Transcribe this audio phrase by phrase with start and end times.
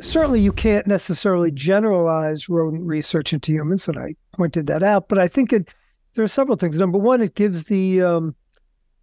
[0.00, 5.08] certainly you can't necessarily generalize rodent research into humans, and I pointed that out.
[5.08, 5.72] But I think it
[6.14, 6.78] there are several things.
[6.78, 8.34] Number one, it gives the um,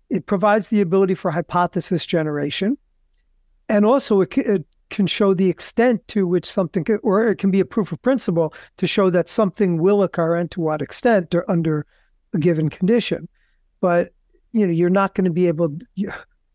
[0.10, 2.78] it provides the ability for hypothesis generation,
[3.70, 7.60] and also it, it can show the extent to which something, or it can be
[7.60, 11.50] a proof of principle to show that something will occur and to what extent or
[11.50, 11.86] under
[12.34, 13.28] a given condition.
[13.82, 14.14] But
[14.54, 15.78] you know, you're not going to be able.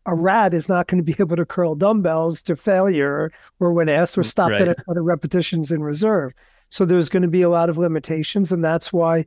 [0.05, 3.89] A rat is not going to be able to curl dumbbells to failure, or when
[3.89, 4.67] asked, or stop right.
[4.67, 6.33] at other repetitions in reserve.
[6.69, 9.25] So there's going to be a lot of limitations, and that's why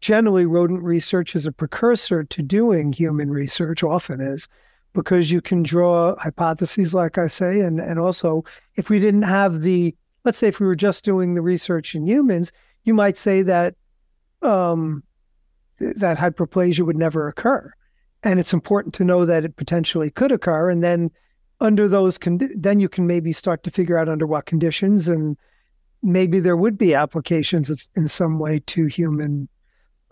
[0.00, 3.82] generally rodent research is a precursor to doing human research.
[3.82, 4.48] Often is
[4.94, 8.44] because you can draw hypotheses, like I say, and and also
[8.76, 12.06] if we didn't have the, let's say, if we were just doing the research in
[12.06, 12.52] humans,
[12.84, 13.74] you might say that
[14.42, 15.02] um,
[15.78, 17.72] that hyperplasia would never occur,
[18.22, 21.10] and it's important to know that it potentially could occur, and then
[21.60, 25.36] under those con- then you can maybe start to figure out under what conditions and
[26.02, 29.48] maybe there would be applications in some way to human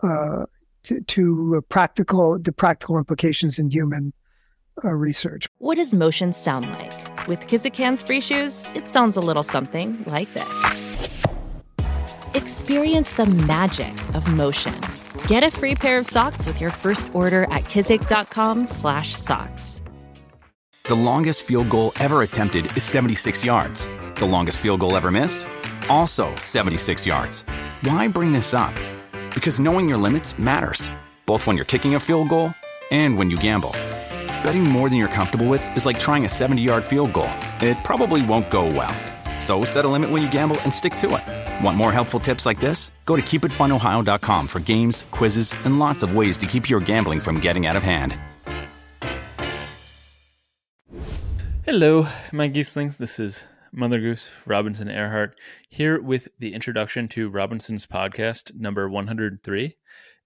[0.03, 0.45] uh,
[0.83, 4.13] to, to practical the practical implications in human
[4.83, 5.47] uh, research.
[5.57, 7.27] What does motion sound like?
[7.27, 10.86] With Kizik hands-free shoes, it sounds a little something like this.
[12.37, 14.79] Experience the magic of motion.
[15.27, 19.81] Get a free pair of socks with your first order at kizik.com/socks.
[20.83, 23.89] The longest field goal ever attempted is 76 yards.
[24.15, 25.47] The longest field goal ever missed,
[25.89, 27.43] also 76 yards.
[27.81, 28.73] Why bring this up?
[29.33, 30.91] Because knowing your limits matters,
[31.25, 32.53] both when you're kicking a field goal
[32.91, 33.71] and when you gamble.
[34.43, 37.29] Betting more than you're comfortable with is like trying a 70 yard field goal.
[37.61, 38.93] It probably won't go well.
[39.47, 41.63] So set a limit when you gamble and stick to it.
[41.63, 42.91] Want more helpful tips like this?
[43.05, 47.39] Go to keepitfunohio.com for games, quizzes, and lots of ways to keep your gambling from
[47.39, 48.17] getting out of hand.
[51.63, 52.97] Hello, my geeslings.
[52.97, 55.31] This is Mother Goose Robinson Erhardt
[55.69, 59.77] here with the introduction to Robinson's podcast number 103.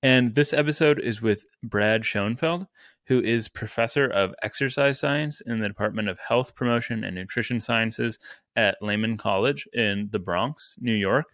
[0.03, 2.65] And this episode is with Brad Schoenfeld,
[3.05, 8.17] who is professor of exercise science in the Department of Health Promotion and Nutrition Sciences
[8.55, 11.27] at Lehman College in the Bronx, New York,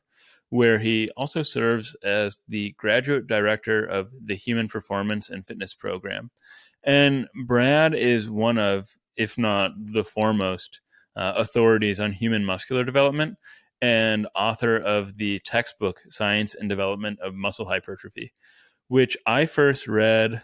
[0.49, 6.29] where he also serves as the graduate director of the Human Performance and Fitness Program.
[6.83, 10.81] And Brad is one of, if not the foremost,
[11.15, 13.37] uh, authorities on human muscular development
[13.81, 18.33] and author of the textbook Science and Development of Muscle Hypertrophy,
[18.87, 20.41] which I first read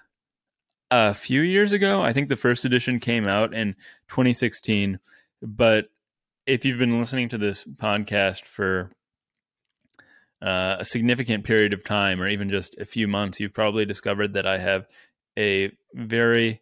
[0.92, 2.02] a few years ago.
[2.02, 3.76] I think the first edition came out in
[4.10, 5.00] 2016.
[5.42, 5.90] But
[6.46, 8.92] if you've been listening to this podcast for
[10.42, 14.34] uh, a significant period of time, or even just a few months, you've probably discovered
[14.34, 14.88] that I have
[15.38, 16.62] a very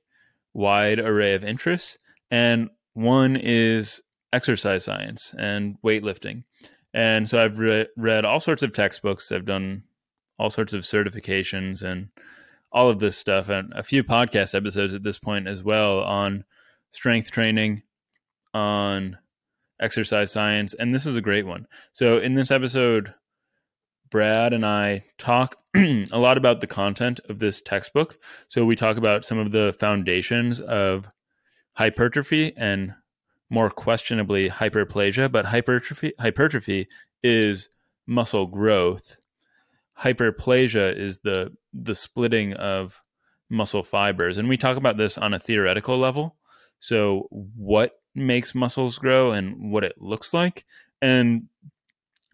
[0.53, 1.97] wide array of interests.
[2.29, 4.01] And one is
[4.33, 6.43] exercise science and weightlifting.
[6.93, 9.31] And so I've re- read all sorts of textbooks.
[9.31, 9.83] I've done
[10.37, 12.09] all sorts of certifications and
[12.71, 16.45] all of this stuff, and a few podcast episodes at this point as well on
[16.93, 17.83] strength training,
[18.53, 19.17] on
[19.79, 20.73] exercise science.
[20.73, 21.67] And this is a great one.
[21.91, 23.13] So in this episode,
[24.09, 28.17] Brad and I talk a lot about the content of this textbook.
[28.49, 31.07] So we talk about some of the foundations of
[31.73, 32.93] hypertrophy and
[33.51, 36.87] more questionably hyperplasia, but hypertrophy hypertrophy
[37.21, 37.69] is
[38.07, 39.17] muscle growth.
[39.99, 42.99] Hyperplasia is the the splitting of
[43.49, 44.37] muscle fibers.
[44.37, 46.37] And we talk about this on a theoretical level.
[46.79, 50.65] So what makes muscles grow and what it looks like.
[51.01, 51.49] And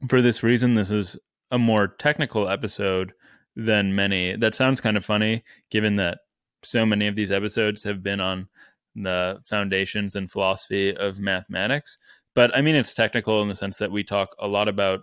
[0.08, 1.18] for this reason, this is
[1.50, 3.14] a more technical episode
[3.56, 4.36] than many.
[4.36, 6.20] That sounds kind of funny given that
[6.62, 8.48] so many of these episodes have been on
[9.04, 11.98] the foundations and philosophy of mathematics.
[12.34, 15.02] But I mean, it's technical in the sense that we talk a lot about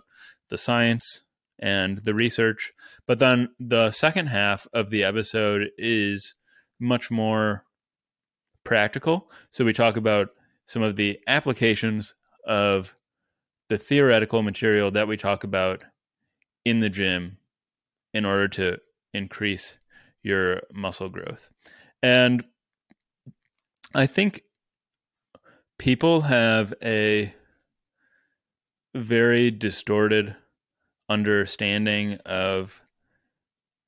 [0.49, 1.23] the science
[1.59, 2.71] and the research.
[3.07, 6.33] But then the second half of the episode is
[6.79, 7.63] much more
[8.63, 9.31] practical.
[9.51, 10.29] So we talk about
[10.67, 12.93] some of the applications of
[13.69, 15.83] the theoretical material that we talk about
[16.65, 17.37] in the gym
[18.13, 18.77] in order to
[19.13, 19.77] increase
[20.23, 21.49] your muscle growth.
[22.01, 22.43] And
[23.95, 24.43] I think
[25.79, 27.33] people have a
[28.93, 30.35] very distorted
[31.07, 32.81] understanding of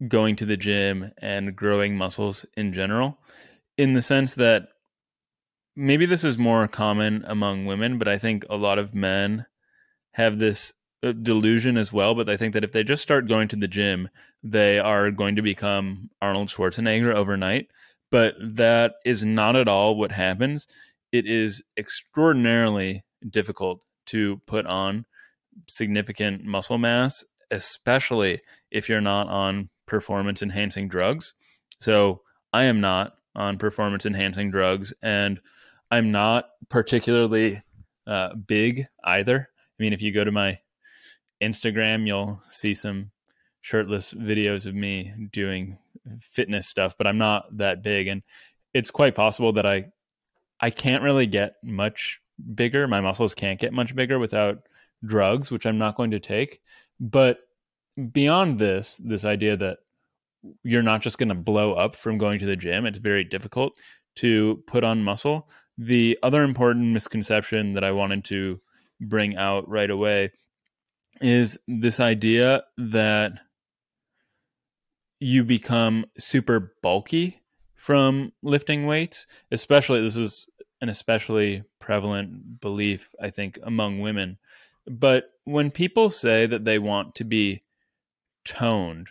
[0.07, 3.17] going to the gym and growing muscles in general,
[3.77, 4.69] in the sense that
[5.75, 9.45] maybe this is more common among women, but I think a lot of men
[10.11, 10.73] have this
[11.03, 12.15] uh, delusion as well.
[12.15, 14.07] But I think that if they just start going to the gym,
[14.41, 17.67] they are going to become Arnold Schwarzenegger overnight
[18.11, 20.67] but that is not at all what happens.
[21.11, 25.05] It is extraordinarily difficult to put on
[25.67, 28.39] significant muscle mass, especially
[28.71, 31.33] if you're not on performance enhancing drugs.
[31.79, 32.21] So
[32.53, 35.39] I am not on performance enhancing drugs, and
[35.91, 37.61] I'm not particularly
[38.05, 39.49] uh, big either.
[39.79, 40.59] I mean, if you go to my
[41.41, 43.11] Instagram, you'll see some
[43.61, 45.77] shirtless videos of me doing
[46.19, 48.23] fitness stuff, but I'm not that big, and
[48.73, 49.85] it's quite possible that I
[50.59, 52.19] I can't really get much
[52.55, 52.87] bigger.
[52.87, 54.59] My muscles can't get much bigger without
[55.05, 56.61] drugs, which I'm not going to take.
[56.99, 57.39] But
[58.11, 59.79] beyond this, this idea that
[60.63, 63.77] you're not just going to blow up from going to the gym, it's very difficult
[64.15, 65.49] to put on muscle.
[65.77, 68.59] The other important misconception that I wanted to
[68.99, 70.31] bring out right away
[71.21, 73.33] is this idea that
[75.19, 77.33] you become super bulky
[77.75, 80.47] from lifting weights, especially this is
[80.81, 84.37] an especially prevalent belief, I think, among women.
[84.85, 87.61] But when people say that they want to be
[88.45, 89.09] toned,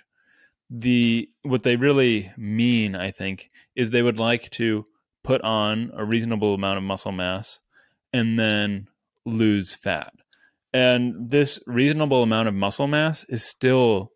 [0.70, 4.84] the what they really mean, I think, is they would like to
[5.22, 7.60] put on a reasonable amount of muscle mass
[8.12, 8.88] and then
[9.24, 10.12] lose fat.
[10.72, 14.12] And this reasonable amount of muscle mass is still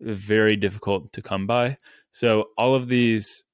[0.00, 1.76] very difficult to come by.
[2.10, 3.44] So all of these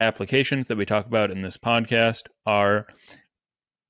[0.00, 2.86] applications that we talk about in this podcast are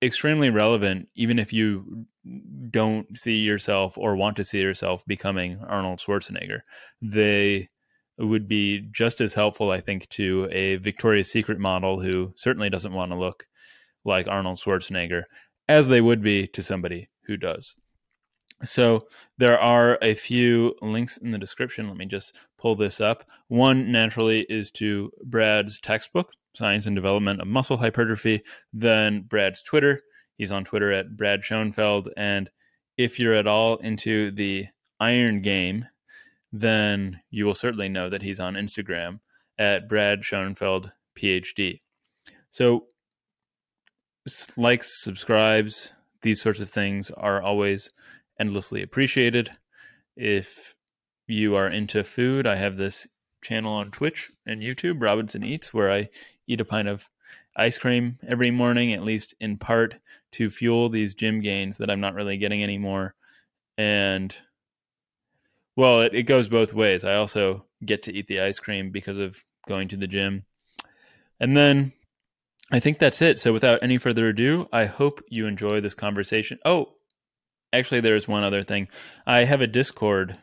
[0.03, 2.07] extremely relevant even if you
[2.71, 6.61] don't see yourself or want to see yourself becoming Arnold Schwarzenegger.
[7.01, 7.69] They
[8.19, 12.93] would be just as helpful, I think, to a Victoria's Secret model who certainly doesn't
[12.93, 13.47] want to look
[14.05, 15.25] like Arnold Schwarzenegger
[15.69, 17.75] as they would be to somebody who does.
[18.65, 19.01] So
[19.39, 21.87] there are a few links in the description.
[21.89, 23.25] Let me just pull this up.
[23.49, 28.43] One naturally is to Brad's textbook, Science and Development of Muscle Hypertrophy.
[28.73, 30.01] Then Brad's Twitter.
[30.37, 32.09] He's on Twitter at Brad Schoenfeld.
[32.17, 32.51] And
[32.97, 34.67] if you're at all into the
[34.99, 35.87] iron game,
[36.53, 39.21] then you will certainly know that he's on Instagram
[39.59, 41.81] at Brad Schoenfeld PhD.
[42.51, 42.87] So
[44.57, 47.91] likes, subscribes, these sorts of things are always
[48.39, 49.51] endlessly appreciated.
[50.17, 50.75] If
[51.27, 53.07] you are into food, I have this
[53.43, 56.09] channel on Twitch and YouTube, Robinson Eats, where I
[56.47, 57.09] eat a pint of
[57.57, 59.97] ice cream every morning, at least in part
[60.33, 63.15] to fuel these gym gains that I'm not really getting anymore.
[63.77, 64.35] And
[65.77, 67.05] well, it, it goes both ways.
[67.05, 70.45] I also get to eat the ice cream because of going to the gym.
[71.41, 71.93] And then
[72.73, 73.39] I think that's it.
[73.39, 76.59] So without any further ado, I hope you enjoy this conversation.
[76.65, 76.95] Oh,
[77.73, 78.89] actually there's one other thing.
[79.27, 80.39] I have a Discord.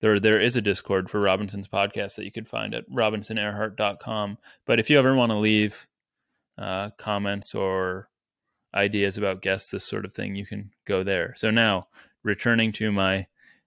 [0.00, 4.38] There there is a Discord for Robinson's podcast that you could find at robinsonerhardt.com.
[4.66, 5.86] But if you ever want to leave
[6.58, 8.08] uh, comments or
[8.74, 11.34] ideas about guests, this sort of thing, you can go there.
[11.36, 11.88] So now,
[12.22, 13.26] returning to my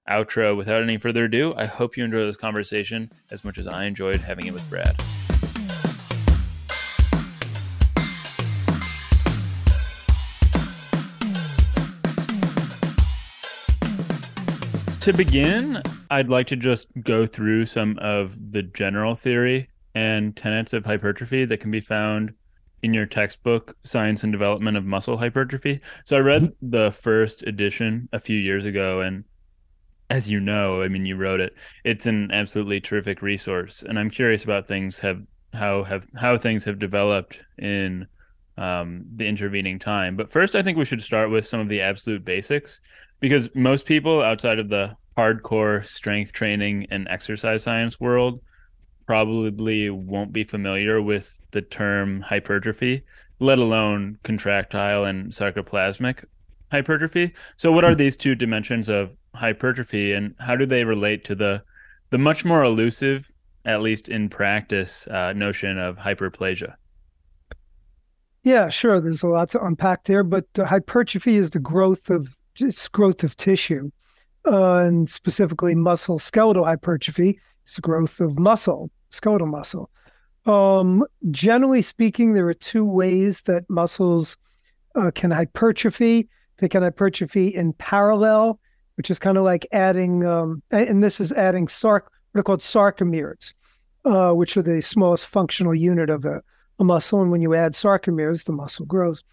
[0.10, 3.86] outro, without any further ado, I hope you enjoy this conversation as much as I
[3.86, 5.02] enjoyed having it with Brad.
[15.12, 20.72] To begin, I'd like to just go through some of the general theory and tenets
[20.72, 22.32] of hypertrophy that can be found
[22.84, 25.82] in your textbook, Science and Development of Muscle Hypertrophy.
[26.06, 29.24] So I read the first edition a few years ago, and
[30.12, 31.56] as you know, I mean, you wrote it.
[31.84, 35.24] It's an absolutely terrific resource, and I'm curious about things have
[35.56, 38.06] how have how things have developed in
[38.60, 40.16] um, the intervening time.
[40.16, 42.80] But first, I think we should start with some of the absolute basics
[43.20, 48.42] because most people outside of the hardcore strength training and exercise science world
[49.06, 53.04] probably won't be familiar with the term hypertrophy,
[53.40, 56.24] let alone contractile and sarcoplasmic
[56.72, 57.34] hypertrophy.
[57.58, 61.64] So what are these two dimensions of hypertrophy and how do they relate to the
[62.12, 63.30] the much more elusive,
[63.66, 66.76] at least in practice, uh, notion of hyperplasia?
[68.44, 69.02] Yeah, sure.
[69.02, 73.36] There's a lot to unpack there, but hypertrophy is the growth of it's growth of
[73.36, 73.92] tissue,
[74.50, 79.90] uh, and specifically muscle skeletal hypertrophy is growth of muscle, skeletal muscle.
[80.46, 84.38] Um, generally speaking, there are two ways that muscles
[84.96, 86.28] uh, can hypertrophy.
[86.58, 88.60] They can hypertrophy in parallel,
[88.96, 92.02] which is kind of like adding, um, and this is adding sarc,
[92.32, 93.54] what are called sarcomeres,
[94.06, 96.42] uh, which are the smallest functional unit of a,
[96.80, 97.22] a, muscle.
[97.22, 99.24] And when you add sarcomeres, the muscle grows.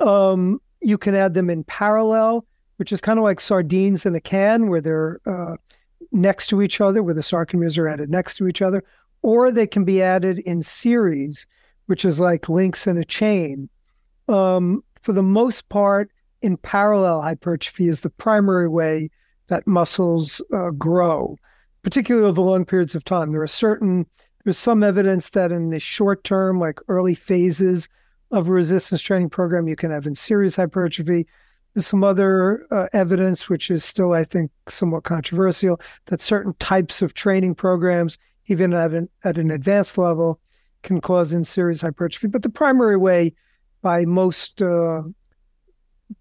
[0.00, 2.44] Um, you can add them in parallel,
[2.78, 5.56] which is kind of like sardines in a can where they're uh,
[6.10, 8.82] next to each other, where the sarcomeres are added next to each other,
[9.22, 11.46] or they can be added in series,
[11.86, 13.68] which is like links in a chain.
[14.28, 19.10] Um, for the most part, in parallel hypertrophy is the primary way
[19.48, 21.36] that muscles uh, grow,
[21.82, 23.32] particularly over long periods of time.
[23.32, 24.06] There are certain,
[24.44, 27.88] there's some evidence that in the short term, like early phases
[28.30, 31.26] of a resistance training program, you can have in series hypertrophy.
[31.80, 37.14] Some other uh, evidence, which is still, I think, somewhat controversial, that certain types of
[37.14, 40.40] training programs, even at an, at an advanced level,
[40.82, 42.28] can cause in series hypertrophy.
[42.28, 43.34] But the primary way,
[43.82, 45.02] by most uh,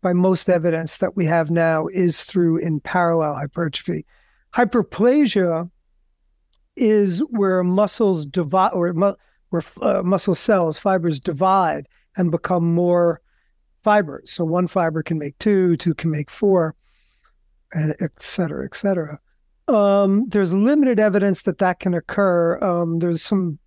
[0.02, 4.06] by most evidence that we have now, is through in parallel hypertrophy.
[4.54, 5.70] Hyperplasia
[6.76, 9.16] is where muscles divide, or mu-
[9.50, 13.22] where uh, muscle cells, fibers divide and become more
[13.88, 14.34] fibers.
[14.34, 16.75] So one fiber can make two, two can make four,
[17.72, 19.17] and et cetera, et cetera.
[19.70, 22.60] Um, there's limited evidence that that can occur.
[22.62, 23.60] Um, there's some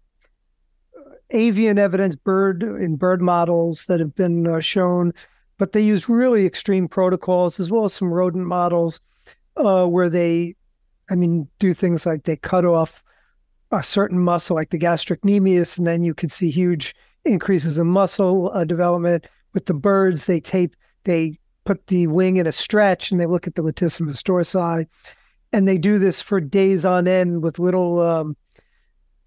[1.30, 5.12] avian evidence, bird in bird models that have been uh, shown,
[5.56, 9.00] but they use really extreme protocols as well as some rodent models
[9.56, 10.54] uh, where they,
[11.08, 13.02] I mean, do things like they cut off
[13.70, 18.50] a certain muscle, like the gastrocnemius, and then you can see huge increases in muscle
[18.52, 19.26] uh, development.
[19.52, 23.46] With the birds, they tape, they put the wing in a stretch, and they look
[23.46, 24.86] at the latissimus dorsi,
[25.52, 28.36] and they do this for days on end with little um,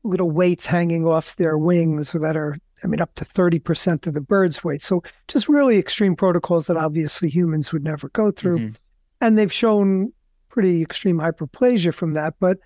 [0.03, 4.21] little weights hanging off their wings that are, I mean, up to 30% of the
[4.21, 4.83] bird's weight.
[4.83, 8.59] So just really extreme protocols that obviously humans would never go through.
[8.59, 8.73] Mm-hmm.
[9.21, 10.11] And they've shown
[10.49, 12.35] pretty extreme hyperplasia from that.
[12.39, 12.59] But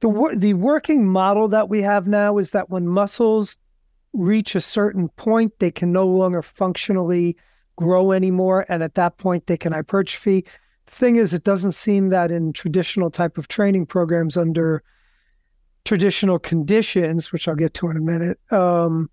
[0.00, 3.56] the, the working model that we have now is that when muscles
[4.14, 7.36] reach a certain point, they can no longer functionally
[7.76, 8.64] grow anymore.
[8.68, 10.46] And at that point, they can hypertrophy.
[10.86, 14.82] Thing is, it doesn't seem that in traditional type of training programs under
[15.84, 19.10] traditional conditions, which I'll get to in a minute, um,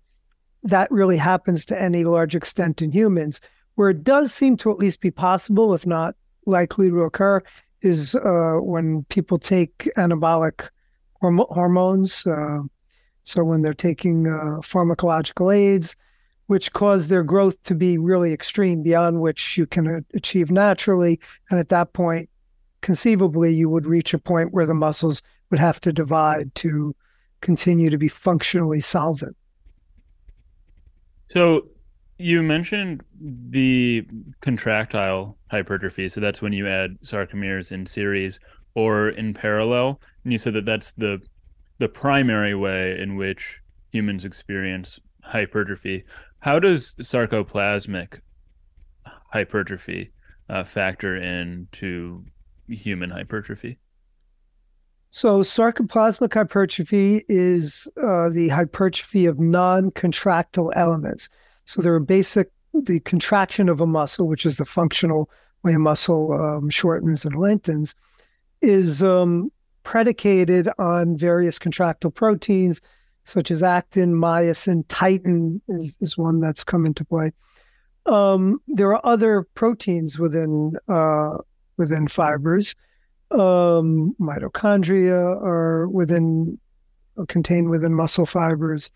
[0.62, 3.40] that really happens to any large extent in humans.
[3.74, 6.14] Where it does seem to at least be possible, if not
[6.46, 7.42] likely to occur,
[7.80, 10.68] is uh, when people take anabolic
[11.22, 12.26] horm- hormones.
[12.26, 12.60] Uh,
[13.24, 15.96] so when they're taking uh, pharmacological aids,
[16.46, 21.18] which cause their growth to be really extreme beyond which you can achieve naturally.
[21.50, 22.28] And at that point,
[22.82, 26.94] conceivably, you would reach a point where the muscles would have to divide to
[27.40, 29.36] continue to be functionally solvent.
[31.28, 31.68] So
[32.18, 34.06] you mentioned the
[34.40, 36.08] contractile hypertrophy.
[36.08, 38.38] So that's when you add sarcomeres in series
[38.74, 40.00] or in parallel.
[40.24, 41.20] And you said that that's the
[41.82, 43.58] the primary way in which
[43.90, 46.04] humans experience hypertrophy.
[46.38, 48.20] How does sarcoplasmic
[49.32, 50.12] hypertrophy
[50.48, 52.24] uh, factor into
[52.68, 53.78] human hypertrophy?
[55.10, 61.30] So, sarcoplasmic hypertrophy is uh, the hypertrophy of non contractile elements.
[61.64, 65.28] So, there are basic, the contraction of a muscle, which is the functional
[65.64, 67.96] way a muscle um, shortens and lengthens,
[68.60, 69.50] is um,
[69.82, 72.80] predicated on various contractile proteins,
[73.24, 77.32] such as actin, myosin, titin is, is one that's come into play.
[78.06, 81.38] Um, there are other proteins within uh,
[81.76, 82.74] within fibers
[83.32, 86.58] um, mitochondria are within
[87.16, 88.90] are contained within muscle fibers.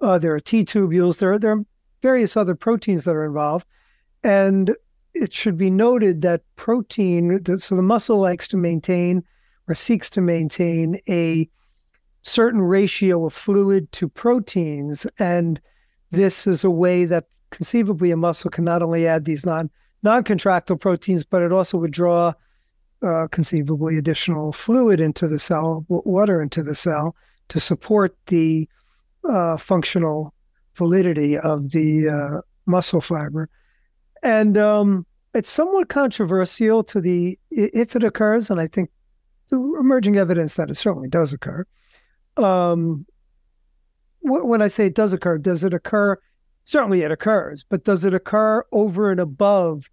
[0.00, 1.18] Uh, there are T tubules.
[1.18, 1.64] There are, there are
[2.02, 3.66] various other proteins that are involved,
[4.24, 4.74] and
[5.14, 7.40] it should be noted that protein.
[7.58, 9.22] So the muscle likes to maintain
[9.68, 11.48] or seeks to maintain a
[12.22, 15.60] certain ratio of fluid to proteins, and
[16.10, 19.70] this is a way that conceivably a muscle can not only add these non
[20.02, 22.32] non contractile proteins, but it also would draw
[23.02, 27.14] uh, conceivably additional fluid into the cell, water into the cell
[27.48, 28.68] to support the
[29.28, 30.32] uh, functional
[30.76, 33.48] validity of the uh, muscle fiber.
[34.22, 38.90] And um, it's somewhat controversial to the if it occurs, and I think
[39.52, 41.66] emerging evidence that it certainly does occur.
[42.36, 43.06] Um,
[44.20, 46.16] when I say it does occur, does it occur?
[46.64, 49.90] Certainly, it occurs, but does it occur over and above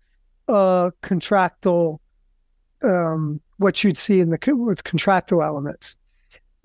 [0.48, 2.00] uh, contractile
[2.84, 5.96] um, what you'd see in the with contractile elements.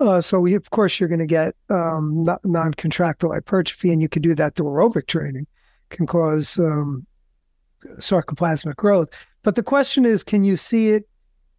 [0.01, 4.23] Uh, so we, of course, you're going to get um, non-contractile hypertrophy, and you can
[4.23, 5.47] do that through aerobic training,
[5.91, 7.07] can cause um,
[7.99, 9.09] sarcoplasmic growth.
[9.43, 11.09] But the question is, can you see it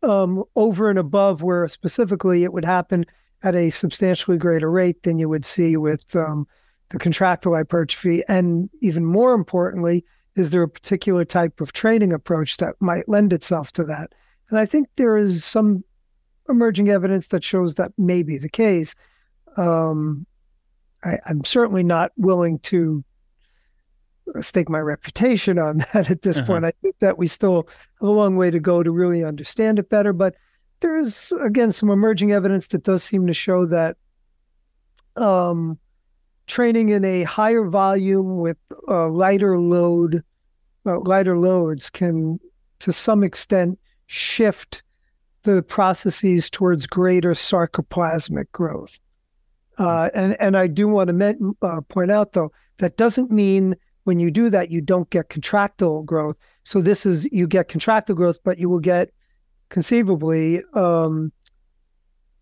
[0.05, 3.05] um, over and above where specifically it would happen
[3.43, 6.47] at a substantially greater rate than you would see with um,
[6.89, 8.23] the contractile hypertrophy?
[8.27, 13.33] And even more importantly, is there a particular type of training approach that might lend
[13.33, 14.13] itself to that?
[14.49, 15.83] And I think there is some
[16.49, 18.95] emerging evidence that shows that may be the case.
[19.57, 20.25] Um,
[21.03, 23.03] I, am certainly not willing to
[24.41, 26.47] stake my reputation on that at this uh-huh.
[26.47, 26.65] point.
[26.65, 27.65] I think that we still have
[28.01, 30.13] a long way to go to really understand it better.
[30.13, 30.35] But
[30.79, 33.97] there is, again, some emerging evidence that does seem to show that
[35.15, 35.77] um,
[36.47, 40.23] training in a higher volume with uh, lighter load,
[40.85, 42.39] uh, lighter loads can,
[42.79, 44.83] to some extent, shift
[45.43, 48.99] the processes towards greater sarcoplasmic growth.
[49.77, 53.75] Uh, and and I do want to uh, point out though that doesn't mean
[54.05, 56.37] when you do that you don't get contractile growth.
[56.63, 59.11] So this is you get contractile growth, but you will get
[59.69, 61.31] conceivably um,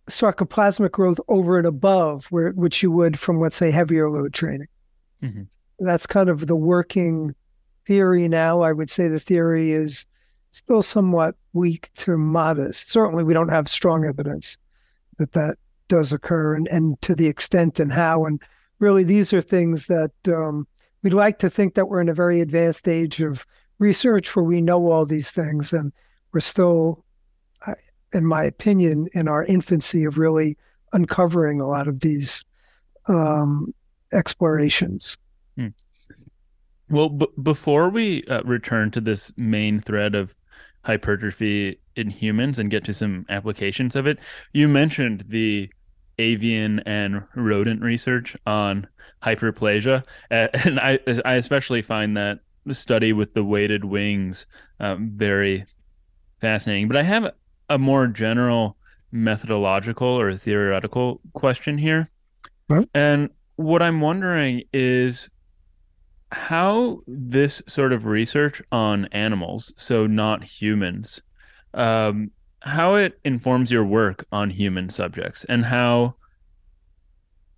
[0.07, 4.67] sarcoplasmic growth over and above where which you would from let's say heavier load training.
[5.21, 5.43] Mm-hmm.
[5.79, 7.33] That's kind of the working
[7.87, 8.61] theory now.
[8.61, 10.05] I would say the theory is
[10.51, 12.91] still somewhat weak to modest.
[12.91, 14.57] Certainly, we don't have strong evidence
[15.17, 18.25] that that does occur, and, and to the extent and how.
[18.25, 18.41] And
[18.79, 20.67] really, these are things that um,
[21.03, 23.45] we'd like to think that we're in a very advanced stage of
[23.79, 25.91] research where we know all these things, and
[26.31, 27.03] we're still
[28.13, 30.57] in my opinion, in our infancy of really
[30.93, 32.45] uncovering a lot of these
[33.07, 33.73] um,
[34.13, 35.17] explorations.
[35.57, 35.67] Hmm.
[36.89, 40.33] Well, b- before we uh, return to this main thread of
[40.85, 44.19] hypertrophy in humans and get to some applications of it,
[44.53, 45.69] you mentioned the
[46.19, 48.87] avian and rodent research on
[49.23, 52.39] hyperplasia, and I I especially find that
[52.71, 54.45] study with the weighted wings
[54.79, 55.65] um, very
[56.39, 56.87] fascinating.
[56.87, 57.33] But I have
[57.69, 58.77] a more general
[59.11, 62.09] methodological or theoretical question here.
[62.93, 65.29] And what I'm wondering is
[66.31, 71.21] how this sort of research on animals, so not humans,
[71.73, 72.31] um,
[72.63, 76.15] how it informs your work on human subjects and how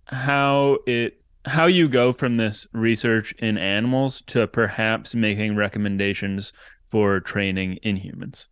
[0.06, 6.52] how it how you go from this research in animals to perhaps making recommendations
[6.88, 8.48] for training in humans.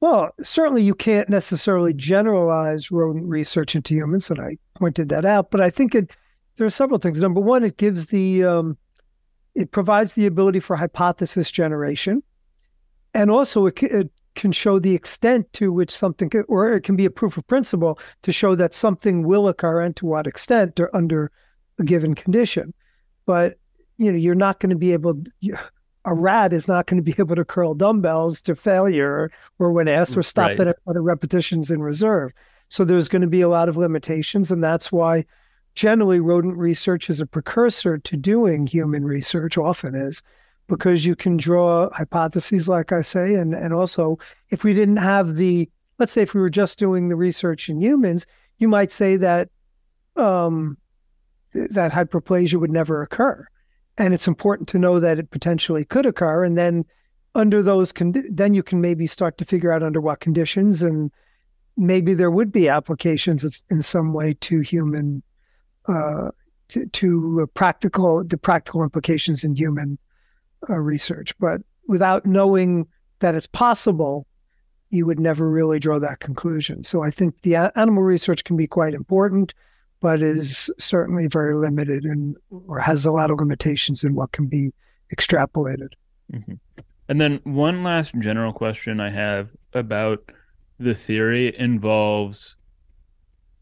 [0.00, 5.50] Well, certainly you can't necessarily generalize rodent research into humans, and I pointed that out.
[5.50, 6.16] But I think it
[6.56, 7.20] there are several things.
[7.20, 8.78] Number one, it gives the um,
[9.56, 12.22] it provides the ability for hypothesis generation,
[13.12, 16.96] and also it, it can show the extent to which something, can, or it can
[16.96, 20.78] be a proof of principle to show that something will occur and to what extent
[20.78, 21.32] or under
[21.78, 22.72] a given condition.
[23.26, 23.58] But
[23.98, 25.22] you know, you're not going to be able.
[25.40, 25.56] You,
[26.04, 29.88] a rat is not going to be able to curl dumbbells to failure or when
[29.88, 30.60] asked or mm, stop right.
[30.60, 32.32] at other repetitions in reserve.
[32.68, 34.50] So there's going to be a lot of limitations.
[34.50, 35.24] And that's why
[35.74, 40.22] generally rodent research is a precursor to doing human research, often is,
[40.68, 43.34] because you can draw hypotheses, like I say.
[43.34, 44.18] And, and also,
[44.50, 47.80] if we didn't have the, let's say, if we were just doing the research in
[47.80, 48.26] humans,
[48.58, 49.48] you might say that
[50.16, 50.76] um,
[51.52, 53.46] that hyperplasia would never occur
[53.98, 56.84] and it's important to know that it potentially could occur and then
[57.34, 61.10] under those con- then you can maybe start to figure out under what conditions and
[61.76, 65.22] maybe there would be applications in some way to human
[65.88, 66.30] uh,
[66.68, 69.98] to, to practical the practical implications in human
[70.68, 72.86] uh, research but without knowing
[73.20, 74.26] that it's possible
[74.90, 78.56] you would never really draw that conclusion so i think the a- animal research can
[78.56, 79.54] be quite important
[80.00, 82.36] but is certainly very limited and
[82.68, 84.72] or has a lot of limitations in what can be
[85.14, 85.88] extrapolated.
[86.32, 86.54] Mm-hmm.
[87.08, 90.30] And then one last general question I have about
[90.78, 92.56] the theory involves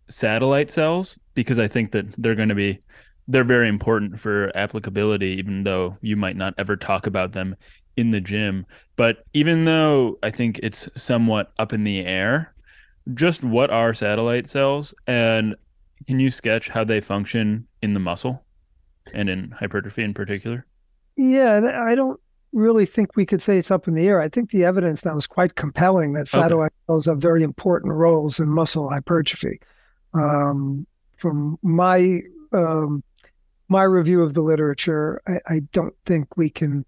[0.09, 2.81] satellite cells because I think that they're going to be
[3.29, 7.57] they're very important for applicability even though you might not ever talk about them
[7.97, 8.67] in the gym.
[8.97, 12.53] But even though I think it's somewhat up in the air,
[13.15, 15.55] just what are satellite cells and
[16.07, 18.45] can you sketch how they function in the muscle
[19.13, 20.67] and in hypertrophy in particular?
[21.17, 22.21] Yeah, I don't
[22.53, 24.21] really think we could say it's up in the air.
[24.21, 26.75] I think the evidence now is quite compelling that satellite okay.
[26.87, 29.61] cells have very important roles in muscle hypertrophy.
[30.15, 32.21] Um, from my
[32.53, 33.03] um,
[33.69, 36.85] my review of the literature, I, I, don't think we can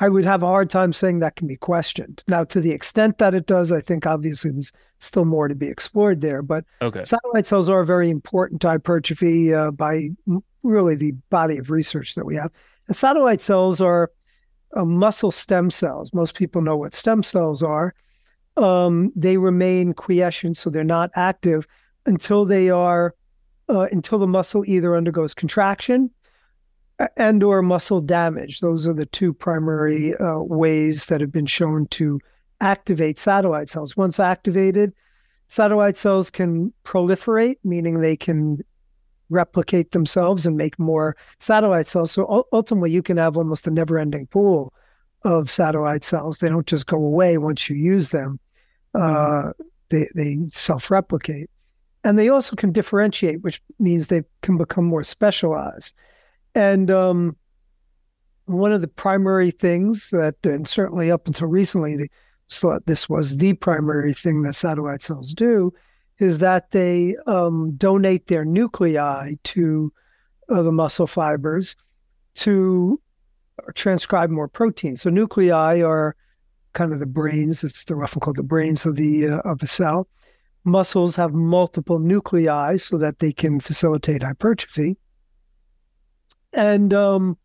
[0.00, 2.22] I would have a hard time saying that can be questioned.
[2.28, 5.66] Now, to the extent that it does, I think obviously there's still more to be
[5.66, 6.40] explored there.
[6.40, 7.04] But okay.
[7.04, 10.10] satellite cells are very important to hypertrophy uh, by
[10.62, 12.52] really the body of research that we have.
[12.86, 14.12] And satellite cells are
[14.76, 16.14] uh, muscle stem cells.
[16.14, 17.94] Most people know what stem cells are.
[18.56, 21.66] Um, they remain quiescent, so they're not active
[22.06, 23.14] until they are
[23.68, 26.10] uh, until the muscle either undergoes contraction
[27.16, 28.60] and or muscle damage.
[28.60, 32.20] Those are the two primary uh, ways that have been shown to
[32.60, 33.96] activate satellite cells.
[33.96, 34.92] Once activated,
[35.48, 38.58] satellite cells can proliferate, meaning they can
[39.30, 42.10] replicate themselves and make more satellite cells.
[42.10, 44.72] So ultimately, you can have almost a never ending pool
[45.22, 46.38] of satellite cells.
[46.38, 48.40] They don't just go away once you use them,
[48.94, 49.52] uh,
[49.90, 51.50] they, they self replicate.
[52.04, 55.94] And they also can differentiate, which means they can become more specialized.
[56.54, 57.36] And um,
[58.46, 62.08] one of the primary things that, and certainly up until recently, they
[62.50, 65.72] thought this was the primary thing that satellite cells do,
[66.18, 69.92] is that they um, donate their nuclei to
[70.48, 71.76] uh, the muscle fibers
[72.34, 73.00] to
[73.74, 75.02] transcribe more proteins.
[75.02, 76.16] So nuclei are
[76.72, 77.64] kind of the brains.
[77.64, 80.08] It's the often called the brains of the uh, of a cell.
[80.64, 84.96] Muscles have multiple nuclei so that they can facilitate hypertrophy.
[86.52, 87.38] And um,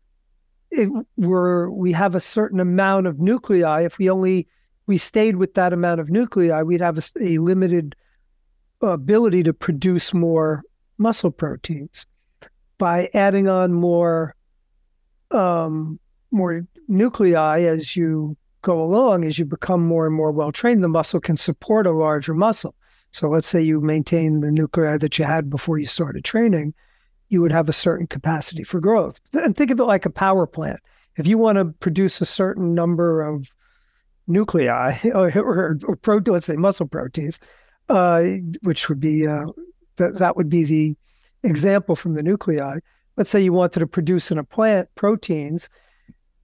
[0.70, 3.82] it, we're, we have a certain amount of nuclei.
[3.82, 4.48] If we only
[4.86, 7.96] we stayed with that amount of nuclei, we'd have a, a limited
[8.82, 10.62] ability to produce more
[10.98, 12.06] muscle proteins.
[12.76, 14.34] By adding on more
[15.30, 15.98] um,
[16.30, 20.88] more nuclei as you go along, as you become more and more well trained, the
[20.88, 22.74] muscle can support a larger muscle.
[23.14, 26.74] So let's say you maintain the nuclei that you had before you started training,
[27.28, 29.20] you would have a certain capacity for growth.
[29.32, 30.80] And think of it like a power plant.
[31.16, 33.52] If you want to produce a certain number of
[34.26, 37.38] nuclei or, or, or protein, let's say muscle proteins,
[37.88, 38.24] uh,
[38.62, 39.46] which would be uh,
[39.94, 40.96] that that would be the
[41.44, 42.80] example from the nuclei.
[43.16, 45.68] Let's say you wanted to produce in a plant proteins,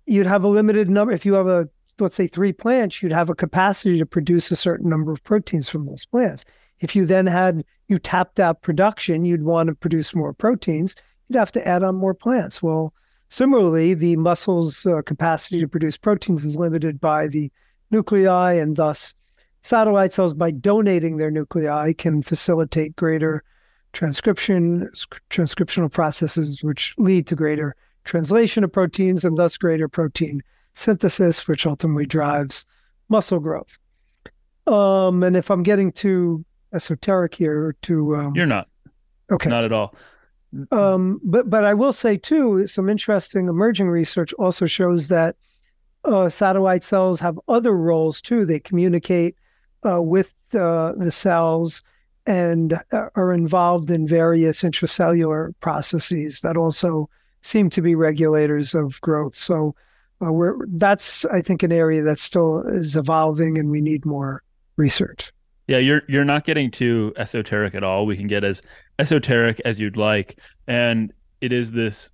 [0.07, 1.13] you'd have a limited number.
[1.13, 4.57] If you have a let's say three plants, you'd have a capacity to produce a
[4.57, 6.45] certain number of proteins from those plants.
[6.81, 10.97] If you then had you tapped out production, you'd want to produce more proteins.
[11.29, 12.63] You'd have to add on more plants.
[12.63, 12.93] Well,
[13.29, 17.51] similarly, the muscle's uh, capacity to produce proteins is limited by the
[17.91, 19.15] nuclei, and thus
[19.63, 23.45] satellite cells, by donating their nuclei, can facilitate greater
[23.93, 24.89] transcription,
[25.31, 30.41] transcriptional processes, which lead to greater translation of proteins and thus greater protein
[30.75, 32.65] synthesis, which ultimately drives
[33.09, 33.77] muscle growth.
[34.67, 38.69] Um, and if I'm getting too esoteric here, to um, you're not
[39.31, 39.95] okay, not at all.
[40.73, 45.37] Um, but but I will say too, some interesting emerging research also shows that
[46.05, 48.45] uh, satellite cells have other roles too.
[48.45, 49.37] They communicate
[49.87, 51.83] uh, with uh, the cells
[52.27, 57.09] and uh, are involved in various intracellular processes that also
[57.43, 59.37] seem to be regulators of growth.
[59.37, 59.75] So
[60.23, 64.43] uh, we're that's I think an area that still is evolving, and we need more
[64.77, 65.33] research.
[65.71, 68.05] Yeah, you're you're not getting too esoteric at all.
[68.05, 68.61] We can get as
[68.99, 72.11] esoteric as you'd like, and it is this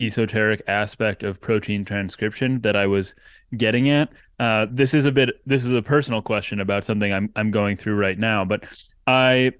[0.00, 3.14] esoteric aspect of protein transcription that I was
[3.56, 4.08] getting at.
[4.40, 5.40] Uh, this is a bit.
[5.46, 8.44] This is a personal question about something I'm I'm going through right now.
[8.44, 8.64] But
[9.06, 9.52] I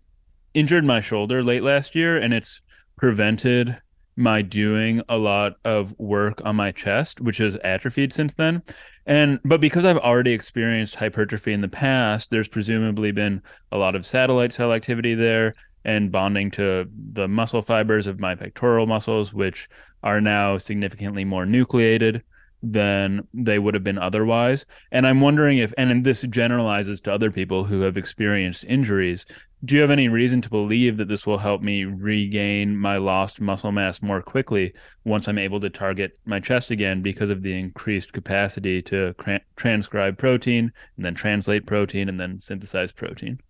[0.54, 2.61] injured my shoulder late last year, and it's
[2.96, 3.78] prevented
[4.18, 8.62] my doing a lot of work on my chest, which has atrophied since then.
[9.07, 13.94] And but because I've already experienced hypertrophy in the past, there's presumably been a lot
[13.94, 15.54] of satellite cell activity there
[15.85, 19.68] and bonding to the muscle fibers of my pectoral muscles, which
[20.02, 22.22] are now significantly more nucleated
[22.62, 24.66] than they would have been otherwise.
[24.90, 29.25] And I'm wondering if, and this generalizes to other people who have experienced injuries,
[29.64, 33.40] do you have any reason to believe that this will help me regain my lost
[33.40, 34.73] muscle mass more quickly
[35.05, 39.37] once I'm able to target my chest again because of the increased capacity to cr-
[39.57, 43.40] transcribe protein and then translate protein and then synthesize protein?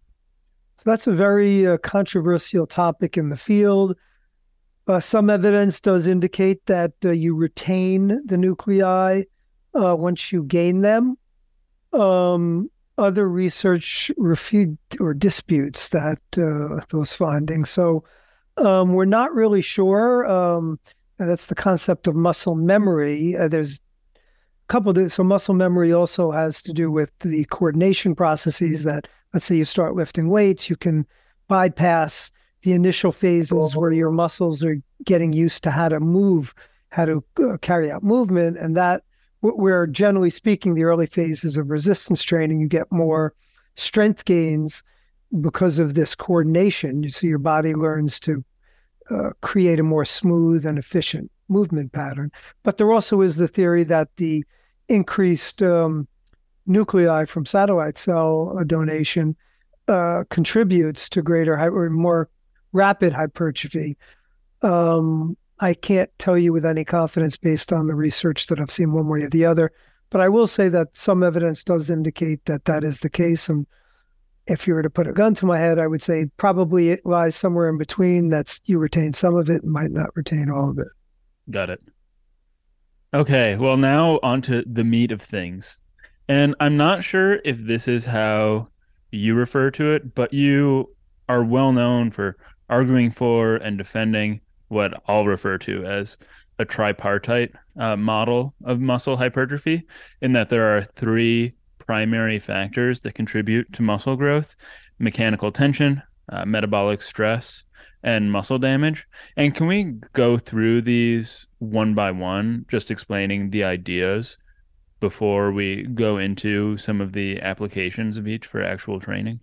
[0.78, 3.96] So that's a very uh, controversial topic in the field.
[4.88, 9.22] Uh, some evidence does indicate that uh, you retain the nuclei
[9.78, 11.14] uh, once you gain them.
[11.92, 17.68] Um, other research refute or disputes that uh, those findings.
[17.68, 18.02] So
[18.56, 20.26] um, we're not really sure.
[20.26, 20.80] Um,
[21.18, 23.36] that's the concept of muscle memory.
[23.36, 23.80] Uh, there's
[24.16, 24.18] a
[24.68, 29.44] couple of so muscle memory also has to do with the coordination processes that let's
[29.44, 31.06] say you start lifting weights, you can
[31.46, 36.54] bypass the initial phases where your muscles are getting used to how to move,
[36.90, 39.02] how to uh, carry out movement, and that
[39.40, 43.34] where generally speaking, the early phases of resistance training, you get more
[43.76, 44.82] strength gains
[45.40, 47.08] because of this coordination.
[47.10, 48.44] So your body learns to
[49.10, 52.32] uh, create a more smooth and efficient movement pattern.
[52.62, 54.44] But there also is the theory that the
[54.88, 56.08] increased um,
[56.66, 59.36] nuclei from satellite cell donation
[59.86, 62.28] uh, contributes to greater or more
[62.72, 63.96] rapid hypertrophy.
[64.62, 68.92] Um, I can't tell you with any confidence based on the research that I've seen
[68.92, 69.72] one way or the other,
[70.10, 73.48] but I will say that some evidence does indicate that that is the case.
[73.48, 73.66] And
[74.46, 77.04] if you were to put a gun to my head, I would say probably it
[77.04, 78.28] lies somewhere in between.
[78.28, 80.88] That's you retain some of it and might not retain all of it.
[81.50, 81.82] Got it.
[83.12, 85.78] Okay, well, now onto the meat of things.
[86.28, 88.68] And I'm not sure if this is how
[89.10, 90.94] you refer to it, but you
[91.28, 92.36] are well known for
[92.68, 96.16] arguing for and defending what I'll refer to as
[96.58, 99.86] a tripartite uh, model of muscle hypertrophy,
[100.20, 104.54] in that there are three primary factors that contribute to muscle growth
[104.98, 107.64] mechanical tension, uh, metabolic stress,
[108.02, 109.06] and muscle damage.
[109.36, 114.36] And can we go through these one by one, just explaining the ideas
[115.00, 119.40] before we go into some of the applications of each for actual training?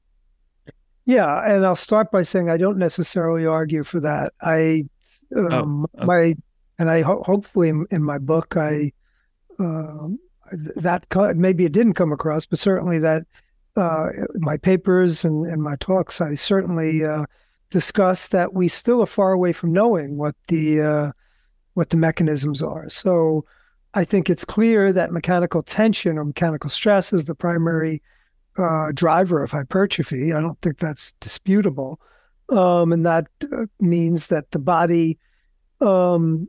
[1.05, 4.33] Yeah, and I'll start by saying I don't necessarily argue for that.
[4.41, 4.85] I,
[5.35, 6.05] oh, um, oh, okay.
[6.05, 6.35] my,
[6.79, 8.91] and I ho- hopefully in, in, my book I,
[9.59, 10.17] um,
[10.75, 13.23] that maybe it didn't come across, but certainly that
[13.75, 17.25] uh, my papers and, and my talks, I certainly uh,
[17.69, 21.11] discuss that we still are far away from knowing what the uh,
[21.73, 22.89] what the mechanisms are.
[22.89, 23.45] So
[23.93, 28.01] I think it's clear that mechanical tension or mechanical stress is the primary
[28.57, 30.33] uh, driver of hypertrophy.
[30.33, 31.99] I don't think that's disputable,
[32.49, 35.17] um, and that uh, means that the body
[35.81, 36.47] um,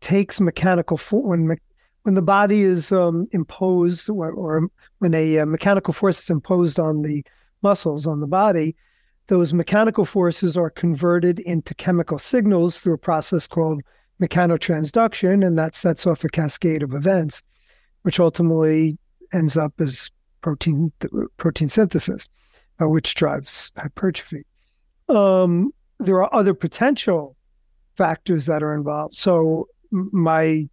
[0.00, 1.56] takes mechanical force when me-
[2.02, 6.78] when the body is um, imposed or, or, when a uh, mechanical force is imposed
[6.78, 7.24] on the
[7.62, 8.76] muscles on the body,
[9.28, 13.82] those mechanical forces are converted into chemical signals through a process called
[14.20, 17.42] mechanotransduction, and that sets off a cascade of events,
[18.02, 18.98] which ultimately
[19.32, 20.10] ends up as
[20.44, 20.92] protein
[21.38, 22.28] protein synthesis,
[22.78, 24.44] uh, which drives hypertrophy.
[25.08, 27.34] Um, there are other potential
[27.96, 29.14] factors that are involved.
[29.14, 30.68] So my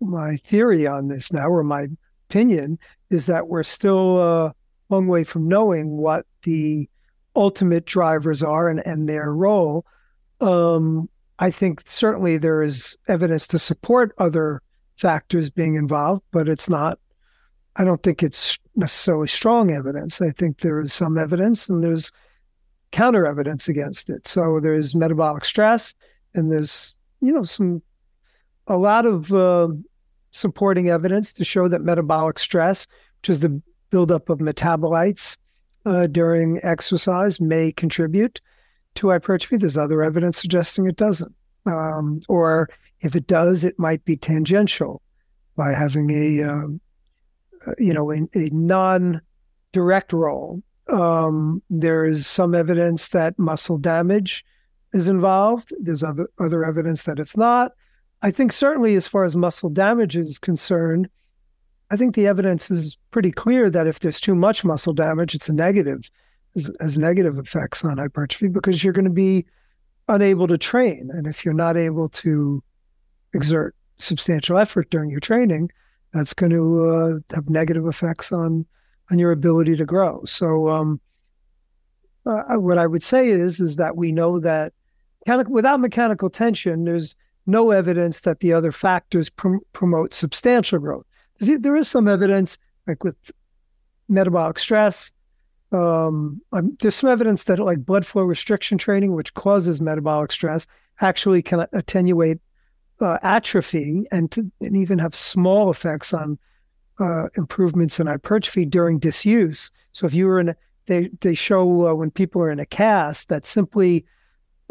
[0.00, 1.88] my theory on this now, or my
[2.28, 2.78] opinion,
[3.08, 4.52] is that we're still a uh,
[4.90, 6.86] long way from knowing what the
[7.34, 9.86] ultimate drivers are and, and their role.
[10.42, 14.60] Um, I think certainly there is evidence to support other
[14.96, 16.98] factors being involved, but it's not,
[17.76, 20.20] I don't think it's necessarily strong evidence.
[20.20, 22.12] I think there is some evidence and there's
[22.90, 24.28] counter evidence against it.
[24.28, 25.94] So there's metabolic stress
[26.34, 27.82] and there's, you know, some,
[28.66, 29.68] a lot of uh,
[30.32, 32.86] supporting evidence to show that metabolic stress,
[33.20, 35.38] which is the buildup of metabolites
[35.86, 38.40] uh, during exercise, may contribute
[38.94, 39.56] to hypertrophy.
[39.56, 41.34] There's other evidence suggesting it doesn't.
[41.64, 42.68] Um, or
[43.00, 45.00] if it does, it might be tangential
[45.56, 46.80] by having a, um,
[47.78, 50.62] you know, a, a non-direct role.
[50.88, 54.44] Um, there is some evidence that muscle damage
[54.92, 55.72] is involved.
[55.80, 57.72] There's other other evidence that it's not.
[58.22, 61.08] I think certainly as far as muscle damage is concerned,
[61.90, 65.48] I think the evidence is pretty clear that if there's too much muscle damage, it's
[65.48, 66.10] a negative
[66.54, 69.46] has, has negative effects on hypertrophy because you're going to be
[70.08, 71.10] unable to train.
[71.12, 72.62] And if you're not able to
[73.34, 75.70] exert substantial effort during your training,
[76.12, 78.66] that's going to uh, have negative effects on
[79.10, 80.24] on your ability to grow.
[80.24, 81.00] So, um,
[82.24, 84.72] uh, what I would say is is that we know that
[85.48, 87.14] without mechanical tension, there's
[87.46, 91.06] no evidence that the other factors pr- promote substantial growth.
[91.40, 93.16] There is some evidence, like with
[94.08, 95.12] metabolic stress,
[95.72, 100.66] um, um, there's some evidence that like blood flow restriction training, which causes metabolic stress,
[101.00, 102.38] actually can attenuate
[103.02, 106.38] uh, atrophy and, to, and even have small effects on
[107.00, 109.70] uh, improvements in hypertrophy during disuse.
[109.92, 112.66] So if you were in, a, they they show uh, when people are in a
[112.66, 114.04] cast that simply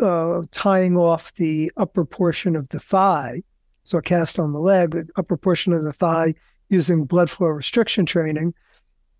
[0.01, 3.43] uh, tying off the upper portion of the thigh,
[3.83, 6.33] so a cast on the leg, the upper portion of the thigh
[6.69, 8.53] using blood flow restriction training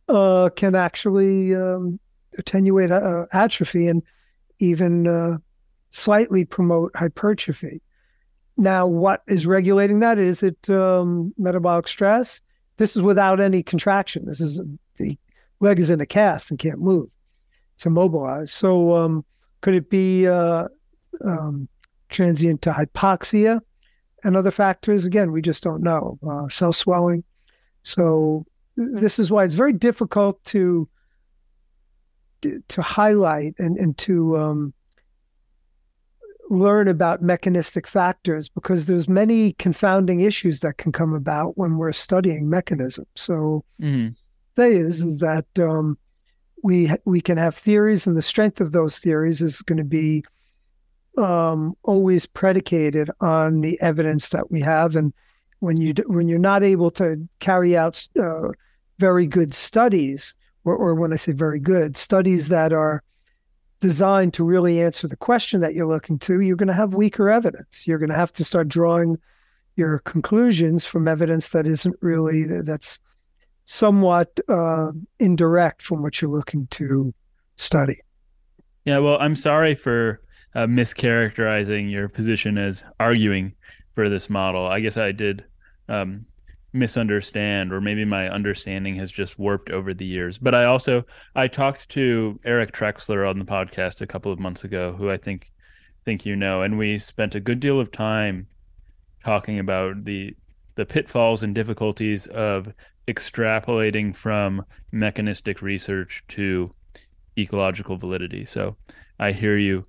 [0.08, 2.00] uh, can actually um,
[2.38, 4.04] attenuate uh, atrophy and
[4.60, 5.42] even
[5.90, 7.82] slightly promote hypertrophy.
[8.58, 10.20] Now, what is regulating that?
[10.20, 12.42] Is it um, metabolic stress?
[12.78, 14.26] This is without any contraction.
[14.26, 14.62] This is
[14.98, 15.18] the
[15.60, 17.10] leg is in a cast and can't move.
[17.76, 18.52] It's immobilized.
[18.52, 19.26] So, um,
[19.62, 20.68] could it be uh,
[21.24, 21.68] um,
[22.10, 23.62] transient to hypoxia
[24.24, 25.06] and other factors?
[25.06, 26.20] Again, we just don't know.
[26.28, 27.24] Uh, cell swelling.
[27.84, 30.88] So, this is why it's very difficult to
[32.68, 34.74] to highlight and, and to um,
[36.52, 41.94] learn about mechanistic factors because there's many confounding issues that can come about when we're
[41.94, 43.08] studying mechanisms.
[43.16, 44.10] So, mm-hmm.
[44.58, 45.98] say is, is that um,
[46.62, 50.26] we we can have theories, and the strength of those theories is going to be
[51.18, 55.14] um, always predicated on the evidence that we have, and
[55.60, 58.50] when you when you're not able to carry out uh,
[59.00, 60.36] very good studies
[60.66, 63.04] or, or when I say very good, studies that are
[63.82, 67.30] designed to really answer the question that you're looking to, you're going to have weaker
[67.30, 67.86] evidence.
[67.86, 69.18] You're going to have to start drawing
[69.76, 73.00] your conclusions from evidence that isn't really that's
[73.66, 77.14] somewhat uh, indirect from what you're looking to
[77.56, 78.00] study.
[78.86, 80.22] Yeah, well, I'm sorry for
[80.56, 83.54] uh, mischaracterizing your position as arguing
[83.94, 84.66] for this model.
[84.66, 85.46] I guess I did
[85.88, 86.26] um,
[86.74, 90.38] misunderstand, or maybe my understanding has just warped over the years.
[90.38, 91.04] But I also
[91.36, 95.18] I talked to Eric Trexler on the podcast a couple of months ago, who I
[95.18, 95.52] think
[96.06, 98.48] think you know, and we spent a good deal of time
[99.24, 100.36] talking about the
[100.76, 102.74] the pitfalls and difficulties of
[103.08, 106.74] extrapolating from mechanistic research to
[107.38, 108.46] ecological validity.
[108.46, 108.78] So
[109.20, 109.84] I hear you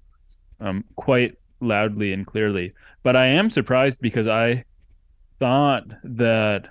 [0.61, 2.73] um, quite loudly and clearly.
[3.03, 4.65] But I am surprised because I
[5.43, 6.69] thought that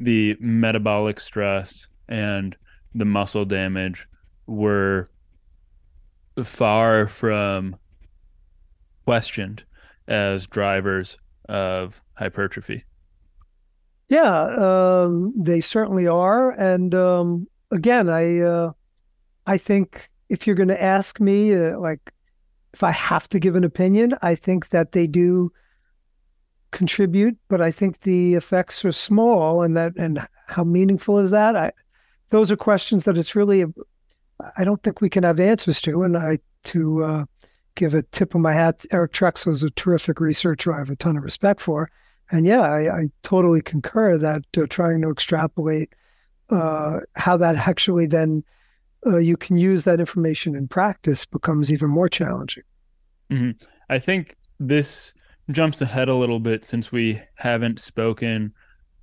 [0.00, 2.56] the metabolic stress and
[2.94, 4.08] the muscle damage
[4.46, 5.10] were
[6.42, 7.76] far from
[9.04, 9.62] questioned
[10.08, 11.18] as drivers
[11.50, 12.82] of hypertrophy.
[14.08, 18.72] Yeah, um, they certainly are, and um, again, I uh,
[19.46, 22.10] I think if you're going to ask me, uh, like,
[22.72, 25.52] if I have to give an opinion, I think that they do
[26.74, 31.56] contribute, but I think the effects are small, and that and how meaningful is that?
[31.56, 31.72] I
[32.28, 33.64] those are questions that it's really
[34.58, 37.24] I don't think we can have answers to, and I to uh,
[37.76, 38.84] give a tip of my hat.
[38.90, 40.74] Eric Trexler is a terrific researcher.
[40.74, 41.90] I have a ton of respect for,
[42.30, 45.94] and yeah, I, I totally concur that uh, trying to extrapolate
[46.50, 48.44] uh, how that actually then
[49.06, 52.64] uh, you can use that information in practice becomes even more challenging.
[53.30, 53.64] Mm-hmm.
[53.88, 55.12] I think this
[55.50, 58.52] jumps ahead a little bit since we haven't spoken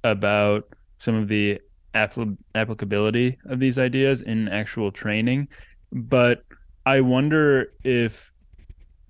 [0.03, 0.67] about
[0.99, 1.59] some of the
[1.93, 5.47] applicability of these ideas in actual training.
[5.91, 6.43] But
[6.85, 8.31] I wonder if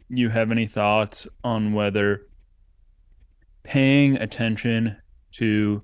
[0.10, 2.28] you have any thoughts on whether
[3.64, 4.98] paying attention
[5.34, 5.84] to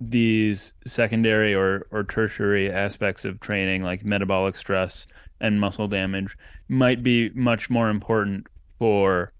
[0.00, 5.06] these secondary or, or tertiary aspects of training like metabolic stress
[5.40, 6.36] and muscle damage
[6.68, 8.46] might be much more important
[8.78, 9.32] for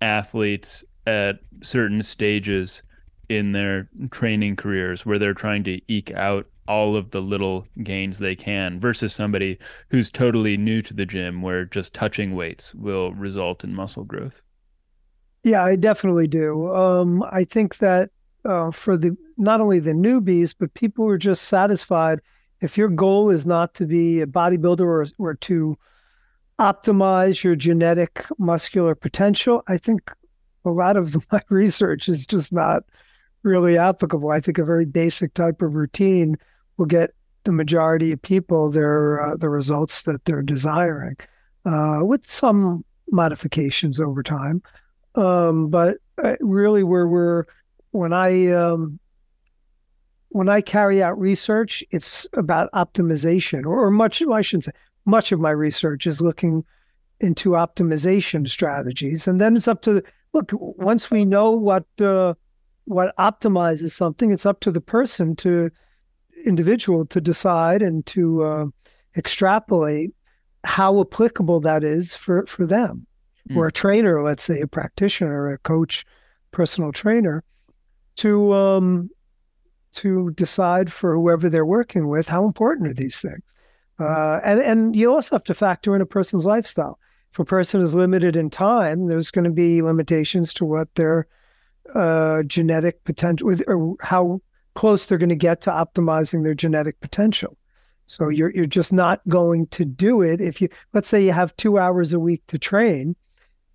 [0.00, 2.82] athletes at certain stages
[3.28, 8.18] in their training careers where they're trying to eke out all of the little gains
[8.18, 9.58] they can versus somebody
[9.90, 14.42] who's totally new to the gym where just touching weights will result in muscle growth.
[15.44, 16.74] Yeah, I definitely do.
[16.74, 18.10] Um, I think that
[18.44, 22.20] uh, for the not only the newbies, but people who are just satisfied.
[22.60, 25.76] If your goal is not to be a bodybuilder or, or to
[26.58, 30.12] optimize your genetic muscular potential, I think
[30.64, 32.84] a lot of my research is just not
[33.42, 34.30] really applicable.
[34.30, 36.36] I think a very basic type of routine
[36.76, 37.10] will get
[37.44, 41.16] the majority of people their uh, the results that they're desiring,
[41.64, 44.62] uh, with some modifications over time.
[45.14, 47.44] Um, but uh, really, where we're
[47.92, 48.98] when I um,
[50.30, 54.20] when I carry out research, it's about optimization, or, or much.
[54.20, 54.72] I shouldn't say
[55.06, 56.64] much of my research is looking
[57.20, 60.50] into optimization strategies, and then it's up to look.
[60.52, 62.34] Once we know what uh,
[62.84, 65.70] what optimizes something, it's up to the person to
[66.44, 68.66] individual to decide and to uh,
[69.16, 70.10] extrapolate
[70.64, 73.06] how applicable that is for for them.
[73.48, 73.56] Mm.
[73.56, 76.04] Or a trainer, let's say a practitioner, a coach,
[76.50, 77.44] personal trainer
[78.16, 79.10] to um,
[79.92, 83.42] to decide for whoever they're working with how important are these things.
[83.98, 86.98] Uh, and and you also have to factor in a person's lifestyle.
[87.32, 91.26] If a person is limited in time, there's going to be limitations to what their
[91.94, 94.40] uh, genetic potential, or how
[94.74, 97.56] close they're going to get to optimizing their genetic potential.
[98.06, 101.56] So you're you're just not going to do it if you let's say you have
[101.56, 103.16] two hours a week to train.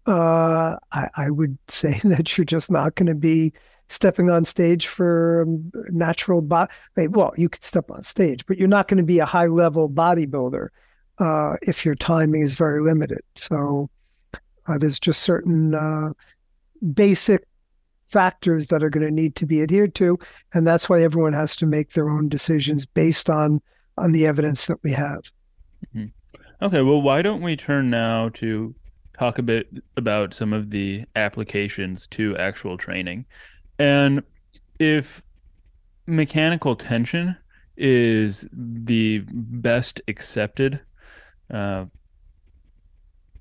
[0.07, 3.53] Uh, I, I would say that you're just not going to be
[3.91, 5.45] stepping on stage for
[5.89, 6.71] natural body.
[6.95, 9.89] Well, you could step on stage, but you're not going to be a high level
[9.89, 10.69] bodybuilder
[11.19, 13.21] uh, if your timing is very limited.
[13.35, 13.89] So
[14.67, 16.13] uh, there's just certain uh,
[16.93, 17.45] basic
[18.07, 20.17] factors that are going to need to be adhered to,
[20.53, 23.61] and that's why everyone has to make their own decisions based on
[23.97, 25.19] on the evidence that we have.
[25.93, 26.05] Mm-hmm.
[26.65, 28.73] Okay, well, why don't we turn now to
[29.17, 29.67] talk a bit
[29.97, 33.25] about some of the applications to actual training?
[33.81, 34.21] And
[34.77, 35.23] if
[36.05, 37.35] mechanical tension
[37.75, 40.81] is the best accepted
[41.51, 41.85] uh,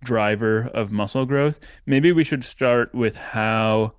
[0.02, 3.92] driver of muscle growth, maybe we should start with how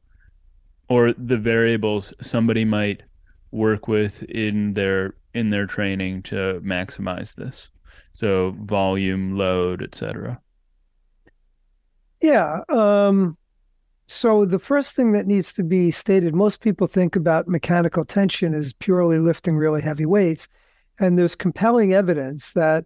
[0.89, 3.03] or the variables somebody might
[3.51, 7.69] work with in their in their training to maximize this?
[8.13, 10.41] So volume, load, etc.
[12.19, 12.61] Yeah.
[12.67, 13.37] Um,
[14.11, 18.53] so the first thing that needs to be stated, most people think about mechanical tension
[18.53, 20.49] as purely lifting really heavy weights.
[20.99, 22.83] And there's compelling evidence that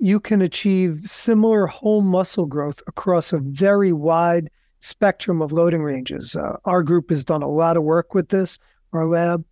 [0.00, 4.50] you can achieve similar whole muscle growth across a very wide
[4.80, 6.34] spectrum of loading ranges.
[6.34, 8.58] Uh, our group has done a lot of work with this,
[8.92, 9.44] our lab,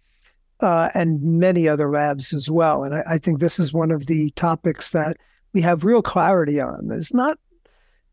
[0.59, 2.83] uh, and many other labs as well.
[2.83, 5.17] And I, I, think this is one of the topics that
[5.53, 6.89] we have real clarity on.
[6.89, 7.39] There's not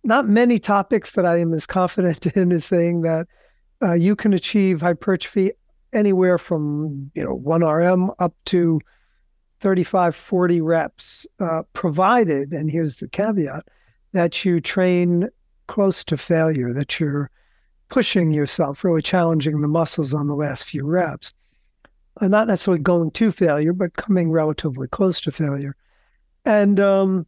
[0.04, 3.28] not many topics that I am as confident in as saying that
[3.82, 5.52] uh, you can achieve hypertrophy
[5.94, 8.80] anywhere from you know one RM up to
[9.62, 13.64] 35, 40 reps, uh, provided, and here's the caveat,
[14.12, 15.30] that you train
[15.68, 17.30] close to failure, that you're
[17.90, 21.32] pushing yourself, really challenging the muscles on the last few reps.
[22.20, 25.76] And not necessarily going to failure, but coming relatively close to failure.
[26.44, 27.28] And um,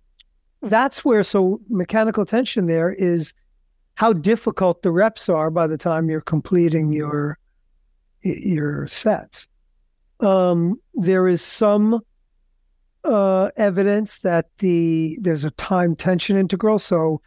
[0.63, 3.33] that's where so mechanical tension there is
[3.95, 7.37] how difficult the reps are by the time you're completing your
[8.21, 9.47] your sets.
[10.21, 12.01] Um, there is some
[13.03, 17.21] uh, evidence that the there's a time tension integral, so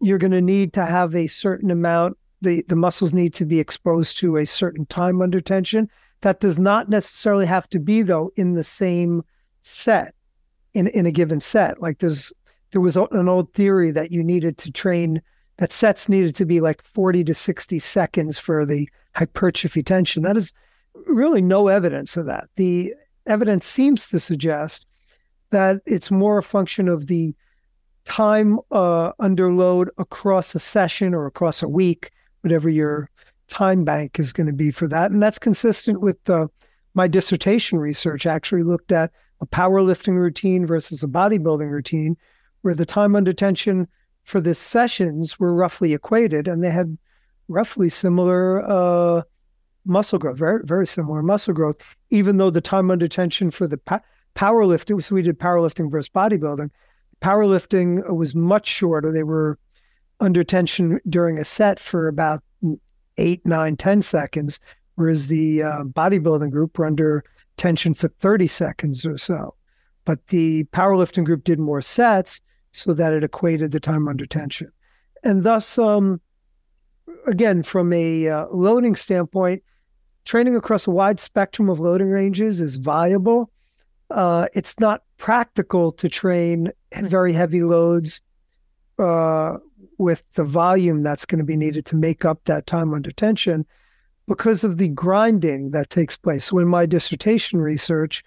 [0.00, 2.16] you're going to need to have a certain amount.
[2.40, 5.88] The the muscles need to be exposed to a certain time under tension.
[6.22, 9.22] That does not necessarily have to be though in the same
[9.62, 10.14] set
[10.72, 11.82] in in a given set.
[11.82, 12.32] Like there's
[12.70, 15.22] there was an old theory that you needed to train
[15.58, 20.22] that sets needed to be like 40 to 60 seconds for the hypertrophy tension.
[20.22, 20.52] That is
[21.06, 22.48] really no evidence of that.
[22.56, 22.94] The
[23.26, 24.86] evidence seems to suggest
[25.50, 27.34] that it's more a function of the
[28.04, 32.10] time uh, under load across a session or across a week,
[32.42, 33.10] whatever your
[33.48, 35.10] time bank is going to be for that.
[35.10, 36.46] And that's consistent with uh,
[36.94, 39.10] my dissertation research, actually looked at
[39.40, 42.16] a powerlifting routine versus a bodybuilding routine
[42.68, 43.88] where the time under tension
[44.24, 46.98] for the sessions were roughly equated and they had
[47.48, 49.22] roughly similar uh,
[49.86, 53.78] muscle growth, very, very similar muscle growth, even though the time under tension for the
[53.78, 54.02] pa-
[54.34, 56.68] powerlifting, so we did powerlifting versus bodybuilding,
[57.22, 59.10] powerlifting was much shorter.
[59.10, 59.58] They were
[60.20, 62.42] under tension during a set for about
[63.16, 64.60] eight, nine, ten seconds,
[64.96, 67.24] whereas the uh, bodybuilding group were under
[67.56, 69.54] tension for 30 seconds or so.
[70.04, 72.42] But the powerlifting group did more sets
[72.72, 74.70] so that it equated the time under tension.
[75.24, 76.20] And thus, um,
[77.26, 79.62] again, from a uh, loading standpoint,
[80.24, 83.50] training across a wide spectrum of loading ranges is viable.
[84.10, 88.20] Uh, it's not practical to train very heavy loads
[88.98, 89.56] uh,
[89.98, 93.66] with the volume that's going to be needed to make up that time under tension
[94.26, 96.44] because of the grinding that takes place.
[96.44, 98.22] So, in my dissertation research,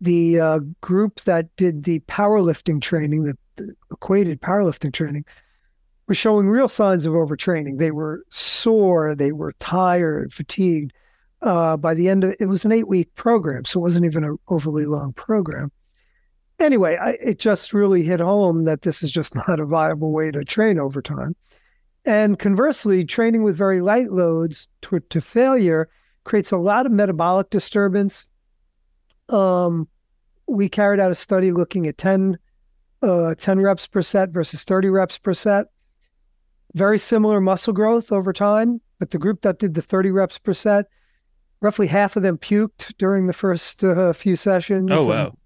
[0.00, 5.24] the uh, group that did the powerlifting training, the, the equated powerlifting training,
[6.06, 7.78] were showing real signs of overtraining.
[7.78, 10.92] They were sore, they were tired, fatigued.
[11.42, 14.24] Uh, by the end of it was an eight week program, so it wasn't even
[14.24, 15.72] an overly long program.
[16.58, 20.30] Anyway, I, it just really hit home that this is just not a viable way
[20.30, 21.34] to train over time.
[22.04, 25.88] And conversely, training with very light loads to, to failure
[26.24, 28.29] creates a lot of metabolic disturbance
[29.32, 29.88] um,
[30.46, 32.38] we carried out a study looking at 10,
[33.02, 35.66] uh, 10 reps per set versus 30 reps per set.
[36.74, 40.52] Very similar muscle growth over time, but the group that did the 30 reps per
[40.52, 40.86] set,
[41.60, 44.88] roughly half of them puked during the first uh, few sessions.
[44.92, 45.26] Oh, wow.
[45.26, 45.36] And,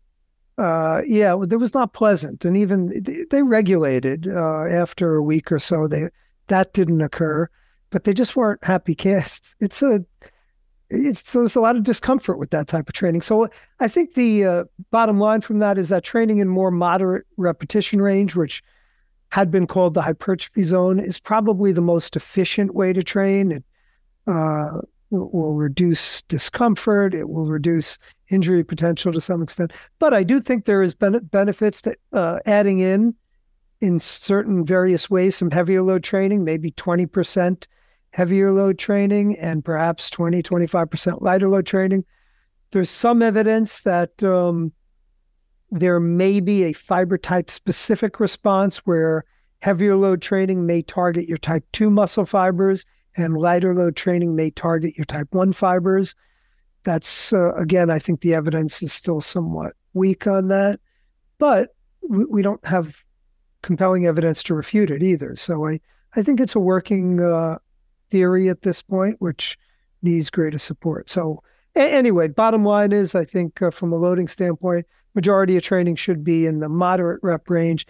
[0.57, 2.45] uh, yeah, it was not pleasant.
[2.45, 5.89] And even they, regulated uh, after a week or so.
[5.89, 6.09] They
[6.47, 7.49] That didn't occur,
[7.91, 9.57] but they just weren't happy casts.
[9.61, 10.05] It's a
[10.91, 13.23] it's there's a lot of discomfort with that type of training.
[13.23, 13.49] So
[13.81, 18.01] I think the uh, bottom line from that is that training in more moderate repetition
[18.03, 18.63] range, which
[19.29, 23.53] had been called the hypertrophy zone, is probably the most efficient way to train.
[23.53, 23.65] It
[24.27, 24.81] uh,
[25.11, 27.15] will reduce discomfort.
[27.15, 27.99] It will reduce
[28.31, 29.73] injury potential to some extent.
[29.99, 33.15] But I do think there is ben- benefits to uh, adding in
[33.81, 37.67] in certain various ways some heavier load training, maybe twenty percent
[38.15, 42.05] heavier load training and perhaps 20, 25% lighter load training.
[42.71, 44.73] There's some evidence that um,
[45.73, 49.25] there may be a fiber type specific response where
[49.63, 52.85] heavier load training may target your type 2 muscle fibers
[53.17, 56.15] and lighter load training may target your type 1 fibers.
[56.85, 60.79] That's, uh, again, I think the evidence is still somewhat weak on that,
[61.39, 61.71] but
[62.09, 62.97] we, we don't have
[63.63, 65.35] compelling evidence to refute it either.
[65.35, 65.81] So I,
[66.15, 67.59] I think it's a working uh,
[68.11, 69.59] theory at this point, which
[70.03, 71.11] needs greater support.
[71.11, 71.43] So
[71.77, 75.97] a- anyway, bottom line is, I think uh, from a loading standpoint, majority of training
[75.97, 77.87] should be in the moderate rep range,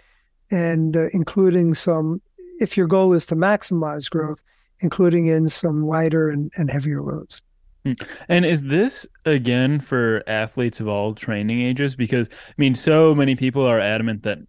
[0.51, 2.21] and uh, including some.
[2.59, 4.41] If your goal is to maximize growth,
[4.79, 7.41] including in some lighter and, and heavier loads.
[7.83, 7.93] Hmm.
[8.29, 11.95] And is this again for athletes of all training ages?
[11.95, 14.39] Because I mean, so many people are adamant that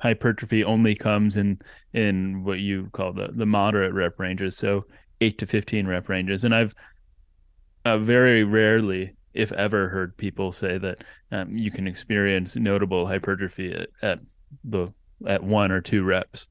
[0.00, 1.58] hypertrophy only comes in
[1.92, 4.84] in what you call the the moderate rep ranges, so
[5.20, 6.44] eight to fifteen rep ranges.
[6.44, 6.74] And I've
[7.84, 13.72] uh, very rarely, if ever, heard people say that um, you can experience notable hypertrophy
[13.72, 14.20] at, at
[14.64, 14.92] the
[15.26, 16.48] at one or two reps.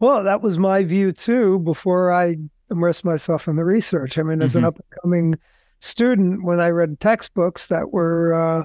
[0.00, 2.36] Well, that was my view too before I
[2.70, 4.18] immersed myself in the research.
[4.18, 4.58] I mean, as mm-hmm.
[4.58, 5.38] an up and coming
[5.80, 8.64] student, when I read textbooks that were uh,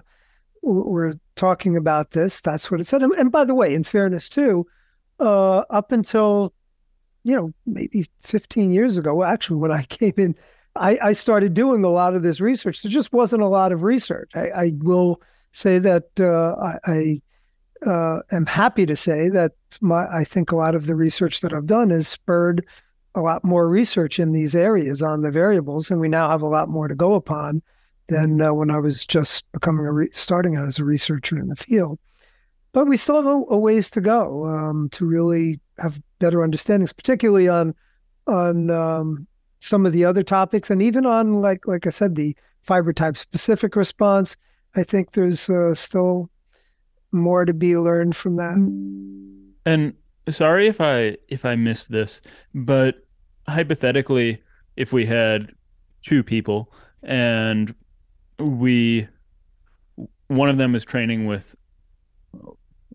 [0.62, 3.02] were talking about this, that's what it said.
[3.02, 4.66] And, and by the way, in fairness too,
[5.20, 6.54] uh, up until
[7.24, 10.36] you know maybe 15 years ago, actually, when I came in,
[10.76, 12.82] I, I, started doing a lot of this research.
[12.82, 14.32] There just wasn't a lot of research.
[14.36, 17.22] I, I will say that uh, I,
[17.86, 19.52] I uh, am happy to say that
[19.82, 22.66] my I think a lot of the research that I've done has spurred
[23.16, 26.48] a lot more research in these areas on the variables, and we now have a
[26.48, 27.62] lot more to go upon
[28.08, 31.48] than uh, when I was just becoming a re- starting out as a researcher in
[31.48, 32.00] the field.
[32.74, 36.94] But we still have a, a ways to go um, to really have better understandings,
[36.94, 37.76] particularly on
[38.28, 39.28] on um,
[39.60, 43.18] some of the other topics, and even on like like I said, the fiber type
[43.18, 44.38] specific response.
[44.76, 46.30] I think there's uh, still
[47.12, 48.56] more to be learned from that.
[49.66, 49.94] And
[50.30, 52.22] sorry if I if I missed this,
[52.54, 52.96] but
[53.48, 54.42] hypothetically,
[54.78, 55.52] if we had
[56.04, 56.72] two people
[57.04, 57.76] and
[58.40, 59.08] we
[60.28, 61.56] one of them is training with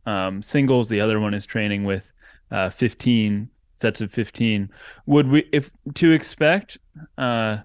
[0.06, 2.10] um, singles, the other one is training with
[2.50, 4.70] uh, 15 sets of 15
[5.04, 6.78] would we if to expect
[7.18, 7.58] uh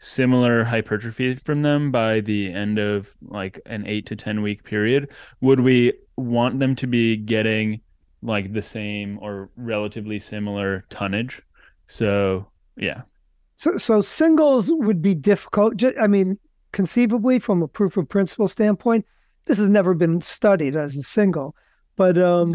[0.00, 5.12] similar hypertrophy from them by the end of like an eight to 10 week period,
[5.42, 7.80] would we want them to be getting
[8.22, 11.42] like the same or relatively similar tonnage?
[11.86, 13.02] So, yeah.
[13.56, 15.82] So, so singles would be difficult.
[16.00, 16.38] I mean,
[16.72, 19.04] conceivably, from a proof of principle standpoint,
[19.44, 21.54] this has never been studied as a single,
[21.96, 22.54] but um,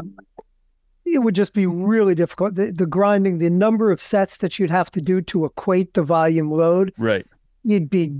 [1.05, 2.55] it would just be really difficult.
[2.55, 6.03] The, the grinding, the number of sets that you'd have to do to equate the
[6.03, 7.25] volume load, right?
[7.63, 8.13] you'd be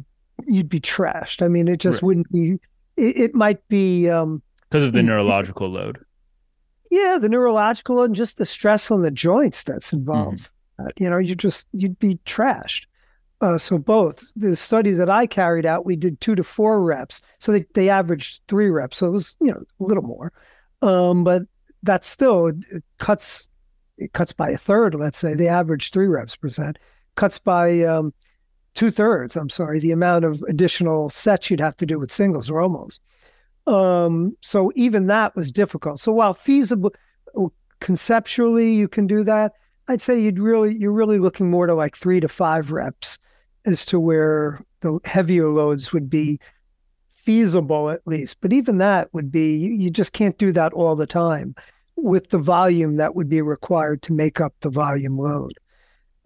[0.46, 1.42] you'd be trashed.
[1.42, 2.04] I mean, it just right.
[2.04, 2.60] wouldn't be.
[2.98, 6.00] It, it might be um, because of the neurological load.
[6.92, 10.50] Yeah, the neurological and just the stress on the joints that's involved.
[10.80, 10.88] Mm-hmm.
[10.88, 12.86] Uh, you know, you just you'd be trashed.
[13.42, 17.22] Uh, so both the study that I carried out, we did two to four reps.
[17.40, 18.98] So they, they averaged three reps.
[18.98, 20.32] So it was you know a little more,
[20.82, 21.44] um, but
[21.86, 23.50] that's still it, cuts
[23.98, 24.96] it cuts by a third.
[24.96, 26.78] Let's say the average three reps percent
[27.16, 28.14] cuts by um,
[28.74, 32.50] two thirds, I'm sorry, the amount of additional sets you'd have to do with singles
[32.50, 33.02] or almost.
[33.68, 36.00] Um, so even that was difficult.
[36.00, 36.94] So while feasible,
[37.80, 39.54] conceptually you can do that,
[39.88, 43.18] I'd say you'd really you're really looking more to like three to five reps
[43.66, 46.40] as to where the heavier loads would be
[47.14, 48.38] feasible at least.
[48.42, 51.56] But even that would be you, you just can't do that all the time
[51.96, 55.54] with the volume that would be required to make up the volume load.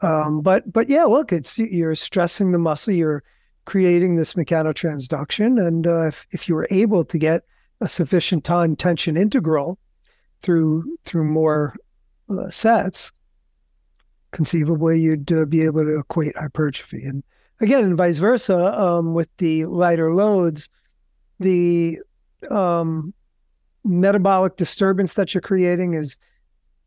[0.02, 3.24] Um, but but yeah, look, it's you're stressing the muscle, you're
[3.66, 7.44] creating this mechanotransduction, and uh, if if you were able to get
[7.82, 9.78] a sufficient time tension integral
[10.42, 11.76] through through more
[12.30, 13.12] uh, sets,
[14.32, 17.04] conceivably you'd uh, be able to equate hypertrophy.
[17.04, 17.24] And
[17.60, 20.70] again, and vice versa um, with the lighter loads,
[21.40, 22.00] the
[22.50, 23.14] um,
[23.90, 26.18] metabolic disturbance that you're creating is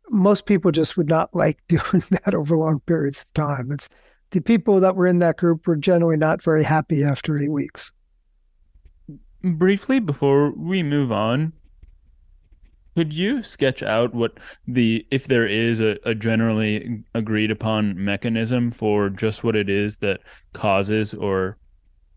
[0.09, 3.71] most people just would not like doing that over long periods of time.
[3.71, 3.89] It's
[4.31, 7.91] the people that were in that group were generally not very happy after eight weeks.
[9.43, 11.53] Briefly, before we move on,
[12.95, 14.37] could you sketch out what
[14.67, 19.97] the if there is a, a generally agreed upon mechanism for just what it is
[19.97, 20.21] that
[20.53, 21.57] causes or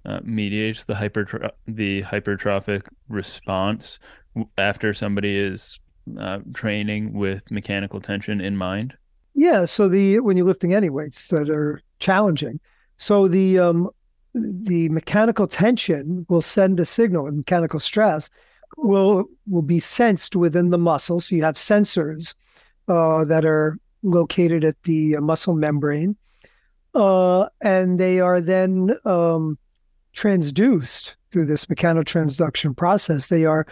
[0.05, 3.99] uh, mediates the hypertro- the hypertrophic response
[4.59, 5.79] after somebody is
[6.19, 8.95] uh, training with mechanical tension in mind?
[9.35, 9.65] Yeah.
[9.65, 12.61] So the when you're lifting any weights that are challenging,
[12.97, 13.91] so the um,
[14.35, 18.31] the mechanical tension will send a signal, and mechanical stress
[18.77, 21.21] will will be sensed within the muscle.
[21.21, 22.35] So you have sensors
[22.89, 26.17] uh, that are located at the muscle membrane,
[26.95, 29.59] uh, and they are then um,
[30.15, 33.29] transduced through this mechanotransduction process.
[33.29, 33.67] They are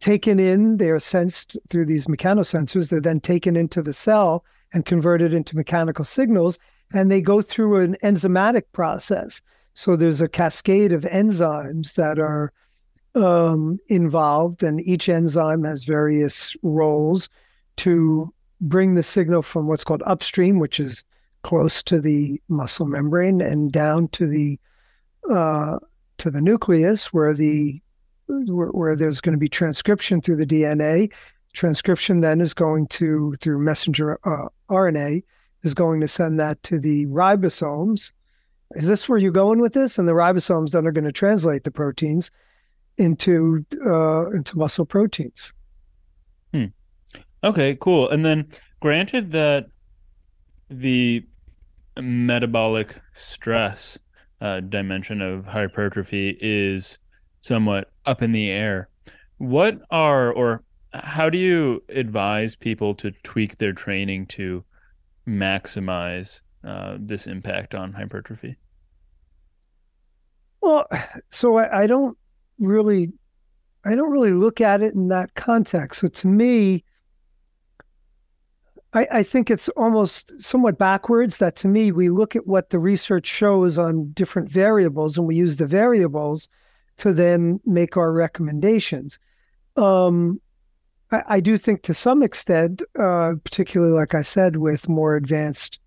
[0.00, 2.88] taken in, they are sensed through these mechanosensors.
[2.88, 6.58] They're then taken into the cell and converted into mechanical signals,
[6.92, 9.42] and they go through an enzymatic process.
[9.74, 12.52] So there's a cascade of enzymes that are
[13.14, 17.28] um, involved, and each enzyme has various roles
[17.76, 21.04] to bring the signal from what's called upstream, which is
[21.42, 24.58] close to the muscle membrane, and down to the
[25.30, 25.78] uh,
[26.18, 27.80] to the nucleus, where the
[28.46, 31.12] where, where there's going to be transcription through the DNA.
[31.52, 35.22] Transcription then is going to through messenger uh, RNA
[35.62, 38.12] is going to send that to the ribosomes.
[38.72, 39.98] Is this where you're going with this?
[39.98, 42.30] And the ribosomes then are going to translate the proteins
[42.98, 45.52] into uh, into muscle proteins.
[46.52, 46.66] Hmm.
[47.42, 48.08] Okay, cool.
[48.10, 48.48] And then,
[48.80, 49.66] granted that
[50.68, 51.26] the
[51.98, 53.98] metabolic stress
[54.40, 56.98] uh, dimension of hypertrophy is
[57.40, 58.88] somewhat up in the air,
[59.38, 64.64] what are or how do you advise people to tweak their training to
[65.26, 68.56] maximize uh, this impact on hypertrophy?
[70.60, 70.86] Well,
[71.30, 72.18] so I, I, don't
[72.58, 73.12] really,
[73.84, 76.00] I don't really look at it in that context.
[76.00, 76.84] So to me,
[78.92, 81.38] I, I think it's almost somewhat backwards.
[81.38, 85.36] That to me, we look at what the research shows on different variables, and we
[85.36, 86.48] use the variables
[87.00, 89.18] to then make our recommendations.
[89.76, 90.38] Um,
[91.10, 95.78] I, I do think to some extent, uh, particularly like I said, with more advanced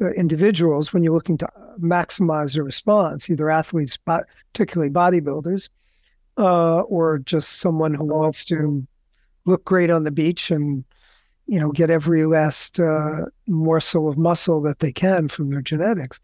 [0.00, 1.48] uh, individuals, when you're looking to
[1.80, 5.68] maximize the response, either athletes, particularly bodybuilders,
[6.36, 8.86] uh, or just someone who wants to
[9.44, 10.84] look great on the beach and
[11.48, 16.20] you know get every last uh, morsel of muscle that they can from their genetics.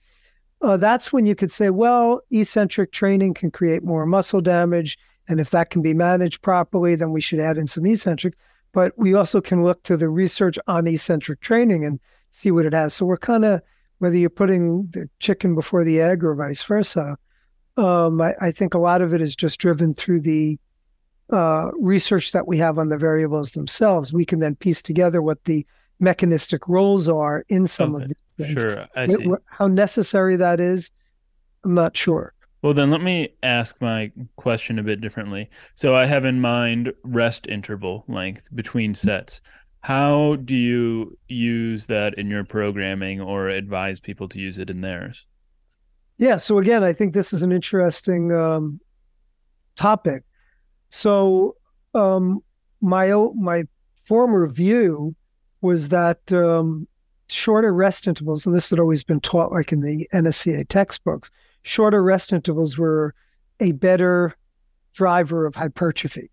[0.63, 4.99] Uh, that's when you could say, well, eccentric training can create more muscle damage
[5.29, 8.35] and if that can be managed properly, then we should add in some eccentric.
[8.73, 12.01] But we also can look to the research on eccentric training and
[12.33, 12.95] see what it has.
[12.95, 13.63] So we're kind of,
[13.99, 17.17] whether you're putting the chicken before the egg or vice versa,
[17.77, 20.59] um, I, I, think a lot of it is just driven through the
[21.33, 24.13] uh, research that we have on the variables themselves.
[24.13, 25.67] We can then piece together what the
[26.05, 28.05] mechanistic roles are in some okay.
[28.05, 28.61] of these things.
[28.61, 29.29] Sure, I see.
[29.47, 30.91] How necessary that is,
[31.65, 32.35] I'm not sure.
[32.63, 35.51] Well, then let me ask my question a bit differently.
[35.75, 39.41] So I have in mind rest interval length between sets.
[39.81, 44.81] How do you use that in your programming or advise people to use it in
[44.81, 45.27] theirs?
[46.17, 46.39] Yeah.
[46.39, 48.81] So again, I think this is an interesting um,
[49.77, 50.23] topic.
[50.89, 51.57] So
[51.95, 52.43] um,
[52.81, 53.65] my my
[54.07, 55.15] former view
[55.65, 56.87] was that um,
[57.29, 61.31] shorter rest intervals, and this had always been taught like in the NSCA textbooks,
[61.63, 63.15] shorter rest intervals were
[63.61, 64.37] a better
[64.93, 66.31] driver of hypertrophy.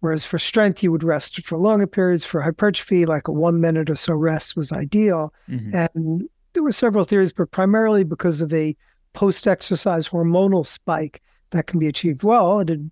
[0.00, 2.24] Whereas for strength, you would rest for longer periods.
[2.24, 5.32] For hypertrophy, like a one minute or so rest was ideal.
[5.48, 5.74] Mm-hmm.
[5.74, 8.76] And there were several theories, but primarily because of a
[9.14, 12.60] post exercise hormonal spike that can be achieved well.
[12.60, 12.90] It had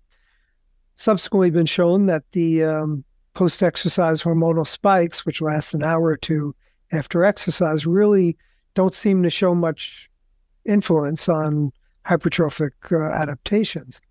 [0.95, 3.05] subsequently been shown that the um,
[3.37, 6.55] post exercise hormonal spikes, which last an hour or two
[6.91, 8.35] after exercise, really
[8.73, 10.09] don't seem to show much
[10.65, 11.71] influence on
[12.07, 14.01] hypertrophic uh, adaptations.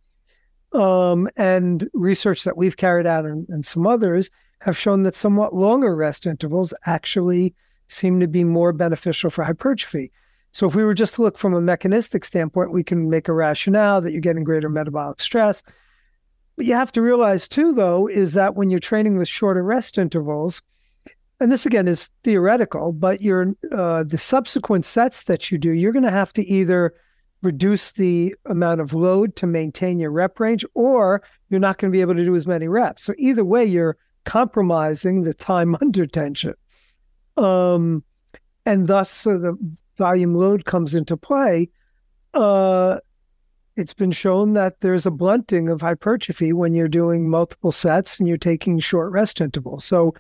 [0.73, 5.53] Um, and research that we've carried out and, and some others have shown that somewhat
[5.53, 7.53] longer rest intervals actually
[7.89, 10.13] seem to be more beneficial for hypertrophy.
[10.53, 13.33] So if we were just to look from a mechanistic standpoint, we can make a
[13.33, 15.65] rationale that you're getting greater metabolic stress.
[16.57, 19.99] But you have to realize too, though, is that when you're training with shorter rest
[19.99, 20.63] intervals,
[21.39, 25.93] and this again is theoretical, but your uh, the subsequent sets that you do, you're
[25.93, 26.95] going to have to either
[27.43, 31.97] reduce the amount of load to maintain your rep range, or you're not going to
[31.97, 33.03] be able to do as many reps.
[33.03, 36.55] So either way, you're compromising the time under tension,
[37.37, 38.03] um,
[38.65, 41.69] and thus uh, the volume load comes into play.
[42.33, 42.99] Uh,
[43.77, 48.27] it's been shown that there's a blunting of hypertrophy when you're doing multiple sets and
[48.27, 49.85] you're taking short rest intervals.
[49.85, 50.15] So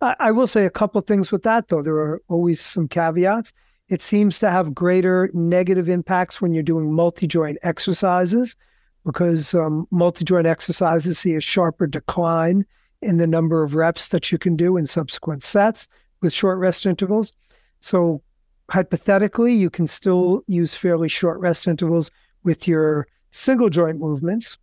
[0.00, 1.82] I, will say a couple things with that, though.
[1.82, 3.52] There are always some caveats.
[3.88, 8.56] It seems to have greater negative impacts when you're doing multi joint exercises
[9.04, 12.64] because um, multi joint exercises see a sharper decline
[13.02, 15.88] in the number of reps that you can do in subsequent sets
[16.22, 17.32] with short rest intervals.
[17.80, 18.22] So,
[18.70, 22.10] hypothetically, you can still use fairly short rest intervals
[22.42, 24.58] with your single joint movements,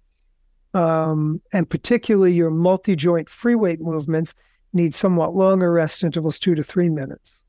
[0.74, 4.34] um, and particularly your multi joint free weight movements
[4.74, 7.42] need somewhat longer rest intervals, two to three minutes.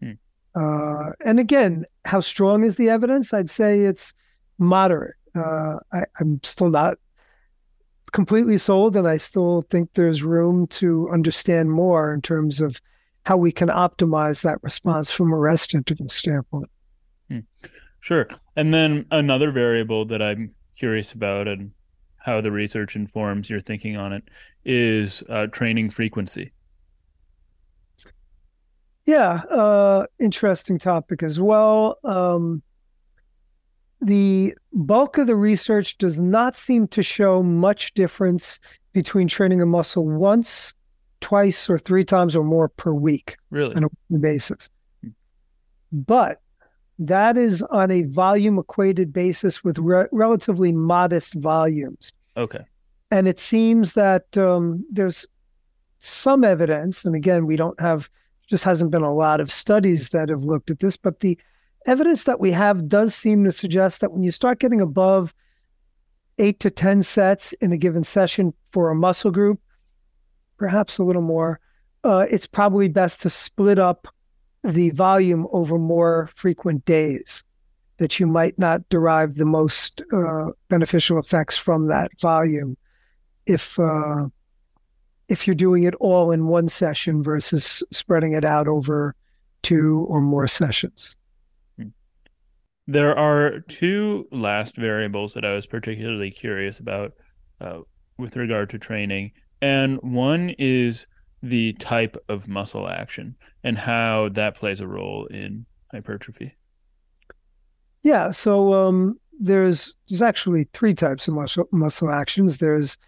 [0.00, 0.12] Hmm.
[0.54, 3.32] Uh, and again, how strong is the evidence?
[3.32, 4.12] I'd say it's
[4.58, 5.16] moderate.
[5.34, 6.98] Uh, I, I'm still not
[8.12, 12.80] completely sold, and I still think there's room to understand more in terms of
[13.24, 16.70] how we can optimize that response from a rest interval standpoint.
[17.28, 17.40] Hmm.
[18.02, 18.28] Sure.
[18.56, 21.70] And then another variable that I'm curious about and
[22.16, 24.24] how the research informs your thinking on it
[24.64, 26.52] is uh, training frequency.
[29.06, 31.96] Yeah, uh, interesting topic as well.
[32.04, 32.62] Um,
[34.00, 38.58] the bulk of the research does not seem to show much difference
[38.92, 40.74] between training a muscle once,
[41.20, 43.76] twice, or three times or more per week Really?
[43.76, 44.68] on a weekly basis.
[45.92, 46.40] But
[47.08, 52.12] that is on a volume equated basis with re- relatively modest volumes.
[52.36, 52.64] Okay.
[53.10, 55.26] And it seems that um, there's
[56.00, 58.08] some evidence, and again, we don't have,
[58.46, 61.38] just hasn't been a lot of studies that have looked at this, but the
[61.86, 65.34] evidence that we have does seem to suggest that when you start getting above
[66.38, 69.60] eight to 10 sets in a given session for a muscle group,
[70.56, 71.60] perhaps a little more,
[72.04, 74.08] uh, it's probably best to split up
[74.64, 77.44] the volume over more frequent days
[77.98, 82.76] that you might not derive the most uh, beneficial effects from that volume
[83.46, 84.26] if uh,
[85.28, 89.14] if you're doing it all in one session versus spreading it out over
[89.62, 91.16] two or more sessions.
[92.88, 97.12] There are two last variables that I was particularly curious about
[97.60, 97.80] uh,
[98.18, 101.06] with regard to training, and one is
[101.42, 106.56] the type of muscle action and how that plays a role in hypertrophy.
[108.02, 112.58] Yeah, so um, there's there's actually three types of muscle muscle actions.
[112.58, 112.98] There's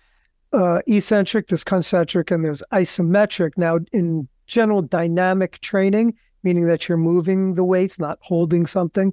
[0.52, 3.52] uh, eccentric, there's concentric, and there's isometric.
[3.56, 9.12] Now, in general dynamic training, meaning that you're moving the weights, not holding something,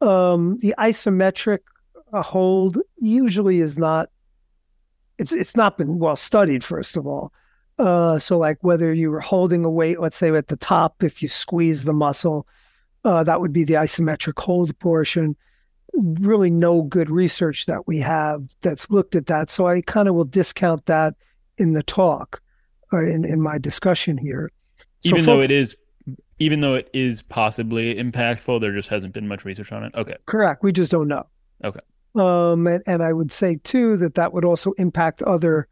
[0.00, 1.60] um, the isometric
[2.12, 4.08] hold usually is not.
[5.18, 6.64] It's it's not been well studied.
[6.64, 7.32] First of all,
[7.78, 11.22] uh, so like whether you were holding a weight, let's say at the top, if
[11.22, 12.46] you squeeze the muscle,
[13.04, 15.36] uh, that would be the isometric hold portion.
[15.94, 19.50] Really, no good research that we have that's looked at that.
[19.50, 21.14] So I kind of will discount that
[21.58, 22.40] in the talk,
[22.92, 24.50] uh, in in my discussion here.
[25.00, 25.76] So even though it is,
[26.38, 29.94] even though it is possibly impactful, there just hasn't been much research on it.
[29.94, 30.16] Okay.
[30.26, 31.26] correct, we just don't know.
[31.62, 31.80] Okay.
[32.14, 35.68] Um, and, and I would say too that that would also impact other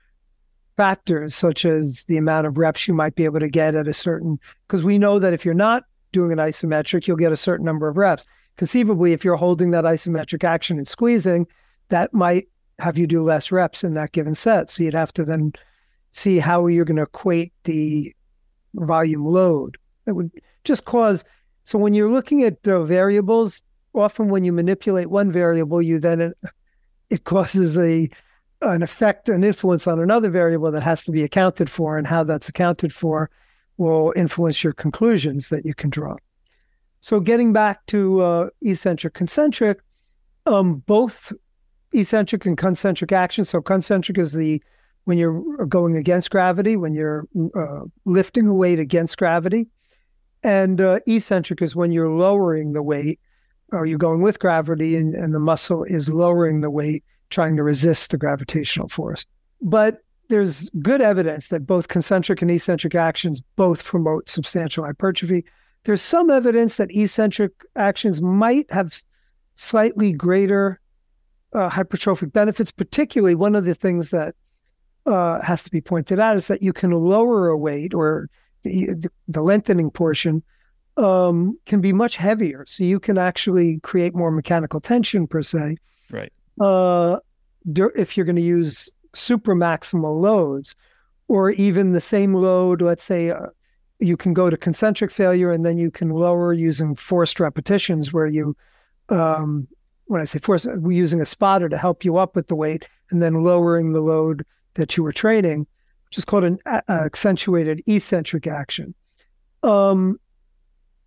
[0.77, 3.93] factors, such as the amount of reps you might be able to get at a
[3.93, 4.39] certain.
[4.67, 7.89] Because we know that if you're not doing an isometric, you'll get a certain number
[7.89, 8.27] of reps.
[8.57, 11.47] Conceivably, if you're holding that isometric action and squeezing,
[11.89, 12.49] that might
[12.79, 14.71] have you do less reps in that given set.
[14.71, 15.53] So you'd have to then
[16.13, 18.15] see how you're going to equate the
[18.75, 19.77] volume load.
[20.05, 20.31] That would
[20.65, 21.25] just cause.
[21.65, 23.63] So when you're looking at the variables,
[23.95, 26.39] often when you manipulate one variable, you then it,
[27.11, 28.09] it causes a
[28.63, 32.25] an effect, an influence on another variable that has to be accounted for, and how
[32.25, 33.31] that's accounted for
[33.77, 36.15] will influence your conclusions that you can draw.
[37.01, 39.81] So getting back to uh, eccentric concentric,
[40.47, 41.33] um, both
[41.93, 43.49] eccentric and concentric actions.
[43.49, 44.63] So concentric is the
[45.05, 49.67] when you're going against gravity, when you're uh, lifting a weight against gravity,
[50.43, 53.19] and uh, eccentric is when you're lowering the weight
[53.73, 57.63] or you're going with gravity and, and the muscle is lowering the weight, trying to
[57.63, 59.25] resist the gravitational force.
[59.63, 65.45] But there's good evidence that both concentric and eccentric actions both promote substantial hypertrophy.
[65.85, 68.95] There's some evidence that eccentric actions might have
[69.57, 70.81] slightly greater
[71.53, 72.71] uh, hypertrophic benefits.
[72.71, 74.35] Particularly, one of the things that
[75.07, 78.29] uh, has to be pointed out is that you can lower a weight or
[78.63, 80.43] the, the lengthening portion
[80.97, 82.65] um, can be much heavier.
[82.67, 85.77] So you can actually create more mechanical tension per se.
[86.11, 86.33] Right.
[86.61, 87.19] Uh,
[87.97, 90.77] if you're going to use super maximal loads,
[91.29, 93.47] or even the same load, let's say uh,
[94.01, 98.27] you can go to concentric failure and then you can lower using forced repetitions where
[98.27, 98.57] you,
[99.11, 99.69] um,
[100.07, 102.89] when I say forced, we're using a spotter to help you up with the weight
[103.11, 104.45] and then lowering the load
[104.75, 105.67] that you were training,
[106.07, 108.95] which is called an uh, accentuated eccentric action.
[109.63, 110.19] Um,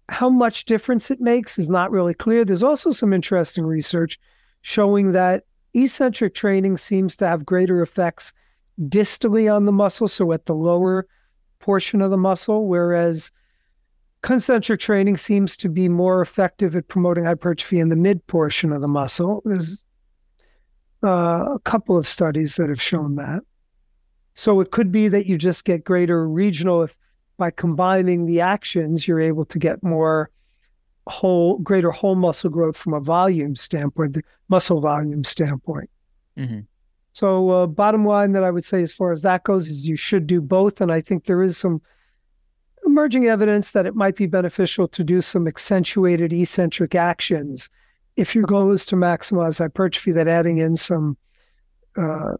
[0.09, 2.45] how much difference it makes is not really clear.
[2.45, 4.19] There's also some interesting research
[4.63, 5.43] showing that
[5.75, 8.33] eccentric training seems to have greater effects
[8.81, 11.05] distally on the muscle, so at the lower
[11.59, 13.31] portion of the muscle, whereas
[14.21, 18.81] concentric training seems to be more effective at promoting hypertrophy in the mid portion of
[18.81, 19.41] the muscle.
[19.45, 19.83] There's
[21.03, 23.41] uh, a couple of studies that have shown that.
[24.33, 26.97] So it could be that you just get greater regional if
[27.37, 30.29] by combining the actions, you're able to get more
[31.07, 35.89] whole, greater whole muscle growth from a volume standpoint, the muscle volume standpoint.
[36.37, 36.59] hmm
[37.13, 39.95] So, uh, bottom line that I would say, as far as that goes, is you
[39.95, 40.81] should do both.
[40.81, 41.81] And I think there is some
[42.85, 47.69] emerging evidence that it might be beneficial to do some accentuated eccentric actions
[48.15, 51.17] if your goal is to maximize hypertrophy, that adding in some
[51.97, 52.33] uh,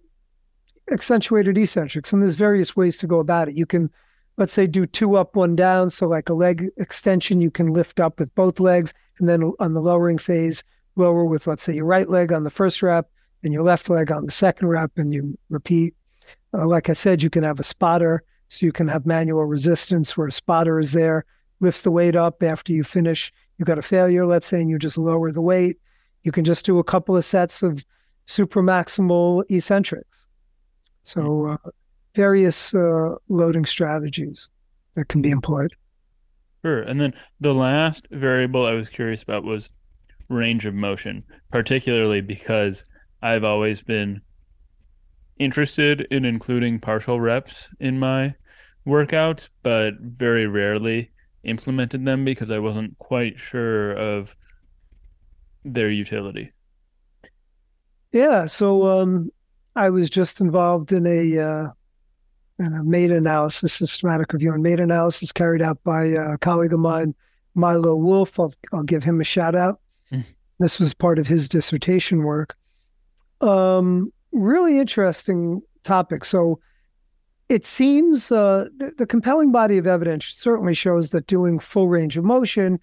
[0.91, 3.55] accentuated eccentrics, and there's various ways to go about it.
[3.55, 3.89] You can,
[4.38, 5.89] let's say, do two up, one down.
[5.89, 9.73] So, like a leg extension, you can lift up with both legs, and then on
[9.73, 10.63] the lowering phase,
[10.95, 13.09] lower with, let's say, your right leg on the first rep
[13.43, 15.93] and your left leg on the second rep, and you repeat.
[16.53, 20.15] Uh, like I said, you can have a spotter, so you can have manual resistance
[20.15, 21.25] where a spotter is there,
[21.59, 24.79] lifts the weight up after you finish you got a failure, let's say, and you
[24.79, 25.77] just lower the weight,
[26.23, 27.84] you can just do a couple of sets of
[28.27, 30.25] supramaximal eccentrics.
[31.03, 31.69] So, uh,
[32.16, 34.49] various uh, loading strategies
[34.95, 35.74] that can be employed.
[36.64, 36.82] Sure.
[36.82, 39.70] And then the last variable I was curious about was
[40.30, 42.86] range of motion, particularly because
[43.22, 44.22] I've always been
[45.39, 48.36] interested in including partial reps in my
[48.88, 51.11] workouts, but very rarely
[51.43, 54.36] implemented them because I wasn't quite sure of
[55.66, 56.51] their utility.
[58.11, 59.30] Yeah, so um,
[59.76, 61.68] I was just involved in a, uh,
[62.72, 67.14] a meta-analysis, systematic review and meta-analysis carried out by a colleague of mine,
[67.55, 68.39] Milo Wolf.
[68.39, 69.80] I'll, I'll give him a shout out.
[70.11, 70.24] Mm.
[70.59, 72.55] This was part of his dissertation work.
[73.41, 76.24] Um, really interesting topic.
[76.24, 76.59] So
[77.49, 82.18] it seems uh, the, the, compelling body of evidence certainly shows that doing full range
[82.18, 82.80] of motion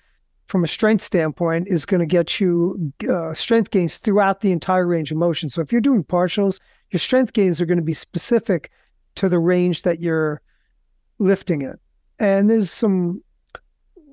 [0.47, 4.87] from a strength standpoint is going to get you uh, strength gains throughout the entire
[4.87, 5.49] range of motion.
[5.49, 6.61] So if you're doing partials,
[6.91, 8.71] your strength gains are going to be specific
[9.17, 10.41] to the range that you're
[11.19, 11.79] lifting it.
[12.19, 13.23] And there's some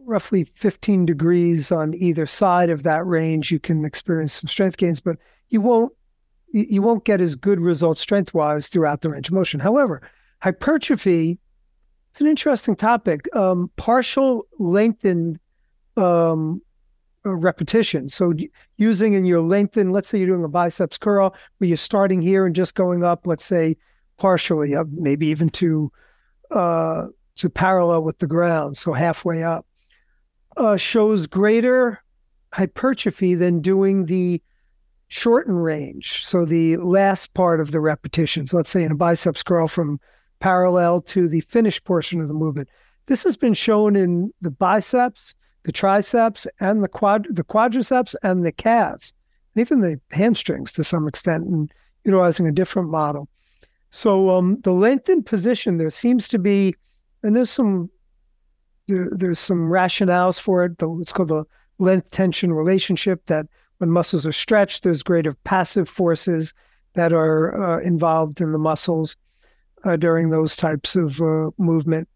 [0.06, 3.52] roughly 15 degrees on either side of that range.
[3.52, 5.18] You can experience some strength gains, but
[5.50, 5.94] you won't
[6.54, 9.60] you won't get as good results strength wise throughout the range of motion.
[9.60, 10.02] However,
[10.42, 11.40] hypertrophy
[12.12, 15.40] it's an interesting topic um, partial lengthened
[15.98, 16.62] um,
[17.26, 18.34] uh, repetition so
[18.78, 22.46] using in your lengthen let's say you're doing a biceps curl where you're starting here
[22.46, 23.76] and just going up let's say
[24.18, 25.92] partially up maybe even to
[26.52, 27.06] uh,
[27.36, 29.66] to parallel with the ground so halfway up
[30.58, 32.02] uh, shows greater
[32.54, 34.42] hypertrophy than doing the
[35.10, 39.68] shortened range so the last part of the repetitions let's say in a biceps curl
[39.68, 40.00] from
[40.40, 42.70] parallel to the finished portion of the movement.
[43.08, 48.44] This has been shown in the biceps, the triceps, and the quad the quadriceps and
[48.44, 49.14] the calves,
[49.56, 51.72] and even the hamstrings to some extent, and
[52.04, 53.28] utilizing a different model.
[53.90, 56.76] So um, the lengthened position there seems to be,
[57.24, 57.90] and there's some
[58.88, 60.78] there, there's some rationales for it.
[60.78, 61.46] The, it's called the
[61.80, 63.26] length tension relationship.
[63.28, 66.54] That when muscles are stretched, there's greater passive forces
[66.94, 69.16] that are uh, involved in the muscles
[69.84, 72.08] uh, during those types of uh, movement.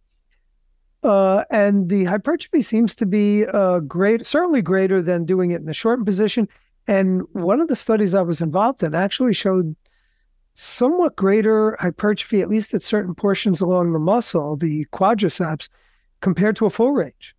[1.03, 5.65] Uh, and the hypertrophy seems to be uh, great, certainly greater than doing it in
[5.65, 6.47] the shortened position.
[6.87, 9.75] And one of the studies I was involved in actually showed
[10.53, 15.69] somewhat greater hypertrophy, at least at certain portions along the muscle, the quadriceps,
[16.21, 17.35] compared to a full range.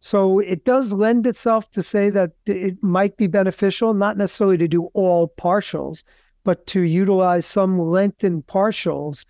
[0.00, 4.68] So it does lend itself to say that it might be beneficial, not necessarily to
[4.68, 6.04] do all partials,
[6.44, 9.24] but to utilize some lengthened partials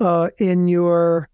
[0.00, 1.28] uh, in your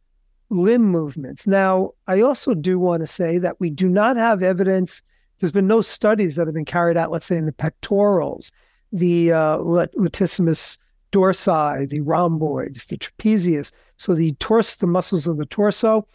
[0.51, 1.47] limb movements.
[1.47, 5.03] Now, I also do want to say that we do not have evidence.
[5.41, 8.53] There's been no studies that have been carried out, let's say, in the pectorals,
[8.93, 10.79] the uh, latissimus
[11.15, 16.07] dorsi, the rhomboids, the trapezius, so the torso, the muscles of the torso.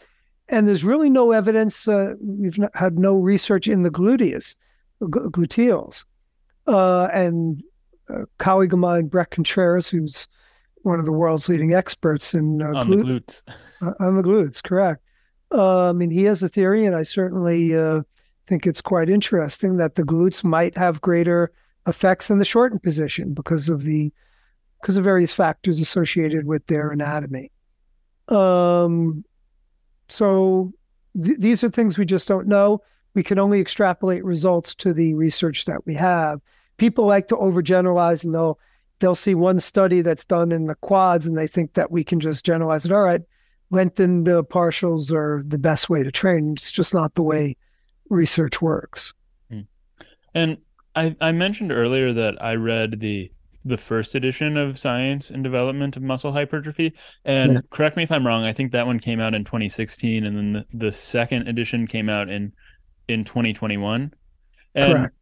[0.48, 1.88] And there's really no evidence.
[1.88, 4.56] Uh, we've not, had no research in the gluteus,
[5.00, 6.04] gluteals.
[6.66, 7.62] Uh, and
[8.08, 10.28] a colleague of mine, Bret Contreras, who's
[10.82, 13.42] one of the world's leading experts in uh, on glute, the glutes.
[13.82, 15.02] Uh, on the glutes, correct.
[15.52, 18.02] Uh, I mean, he has a theory, and I certainly uh,
[18.46, 21.50] think it's quite interesting that the glutes might have greater
[21.86, 24.12] effects in the shortened position because of the
[24.80, 27.50] because of various factors associated with their anatomy.
[28.28, 29.24] Um,
[30.08, 30.72] so
[31.22, 32.82] th- these are things we just don't know.
[33.14, 36.40] We can only extrapolate results to the research that we have.
[36.76, 38.58] People like to overgeneralize and they'll
[39.00, 42.20] they'll see one study that's done in the quads and they think that we can
[42.20, 42.92] just generalize it.
[42.92, 43.22] All right,
[43.70, 46.52] lengthened uh, partials are the best way to train.
[46.52, 47.56] It's just not the way
[48.08, 49.12] research works.
[49.50, 49.60] Hmm.
[50.34, 50.58] And
[50.94, 53.30] I, I mentioned earlier that I read the
[53.64, 56.94] the first edition of Science and Development of Muscle Hypertrophy.
[57.24, 57.60] And yeah.
[57.70, 60.52] correct me if I'm wrong, I think that one came out in 2016 and then
[60.52, 62.52] the, the second edition came out in
[63.08, 64.14] in 2021.
[64.74, 65.14] And correct.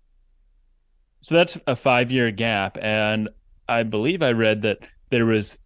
[1.20, 3.28] So that's a 5-year gap and
[3.68, 4.78] I believe I read that
[5.10, 5.60] there was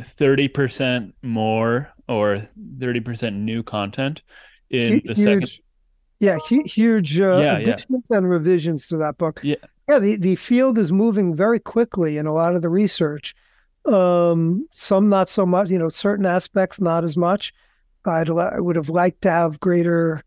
[0.00, 2.46] 30% more or
[2.78, 4.22] 30% new content
[4.70, 5.52] in the second.
[6.20, 8.16] Yeah, huge uh, yeah, additions yeah.
[8.16, 9.40] and revisions to that book.
[9.42, 9.56] Yeah.
[9.88, 13.34] Yeah, the, the field is moving very quickly in a lot of the research.
[13.84, 17.52] Um, some not so much, you know, certain aspects not as much.
[18.06, 20.22] I'd, I would have liked to have greater,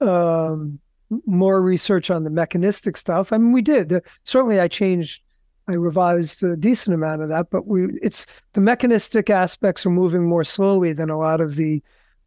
[0.00, 0.80] um,
[1.26, 3.32] more research on the mechanistic stuff.
[3.32, 4.02] I mean, we did.
[4.24, 5.22] certainly, I changed,
[5.68, 10.26] I revised a decent amount of that, but we it's the mechanistic aspects are moving
[10.26, 11.82] more slowly than a lot of the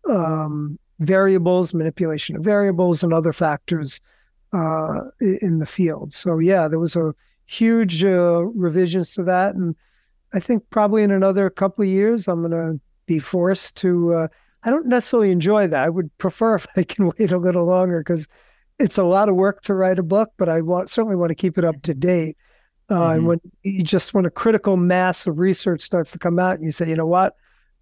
[0.10, 4.00] um, variables, manipulation of variables, and other factors
[4.54, 6.14] uh, in the field.
[6.14, 7.14] So yeah, there was a
[7.46, 9.76] huge uh, revisions to that, and
[10.34, 14.14] I think probably in another couple of years, I'm going to be forced to.
[14.14, 14.28] Uh,
[14.64, 15.84] I don't necessarily enjoy that.
[15.84, 18.28] I would prefer if I can wait a little longer because
[18.80, 21.36] it's a lot of work to write a book, but I want certainly want to
[21.36, 22.38] keep it up to date.
[22.90, 23.12] Uh, mm-hmm.
[23.14, 26.66] And when you just when a critical mass of research starts to come out, and
[26.66, 27.36] you say, you know what,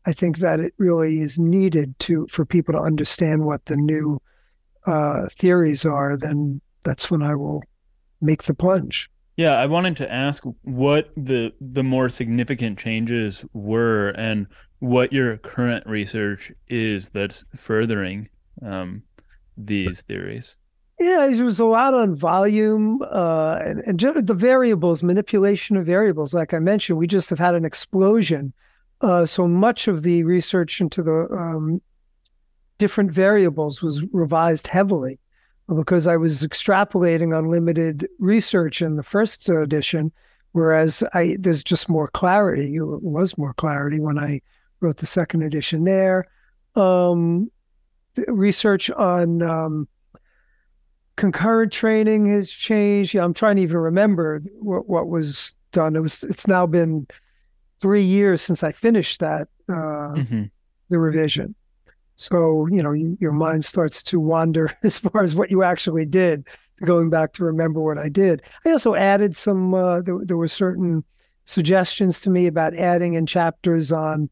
[0.06, 4.22] I think that it really is needed to for people to understand what the new
[4.86, 7.64] uh, theories are, then that's when I will
[8.22, 9.10] make the plunge.
[9.38, 14.48] Yeah, I wanted to ask what the the more significant changes were, and
[14.80, 18.28] what your current research is that's furthering
[18.62, 19.04] um,
[19.56, 20.58] these theories.
[21.00, 26.34] Yeah, there was a lot on volume uh, and, and the variables, manipulation of variables.
[26.34, 28.52] Like I mentioned, we just have had an explosion.
[29.00, 31.82] Uh, so much of the research into the um,
[32.80, 35.20] different variables was revised heavily
[35.76, 40.12] because I was extrapolating on limited research in the first edition,
[40.54, 42.76] whereas I there's just more clarity.
[42.76, 44.42] It was more clarity when I
[44.80, 46.26] wrote the second edition there.
[46.76, 47.52] Um,
[48.28, 49.88] research on um,
[51.18, 53.14] concurrent training has changed.
[53.14, 55.96] Yeah, I'm trying to even remember what, what was done.
[55.96, 57.06] It was it's now been
[57.80, 60.44] three years since I finished that uh, mm-hmm.
[60.90, 61.54] the revision.
[62.20, 66.06] So you know you, your mind starts to wander as far as what you actually
[66.06, 66.48] did.
[66.86, 68.42] Going back to remember what I did.
[68.66, 69.74] I also added some.
[69.74, 71.04] Uh, there, there were certain
[71.46, 74.30] suggestions to me about adding in chapters on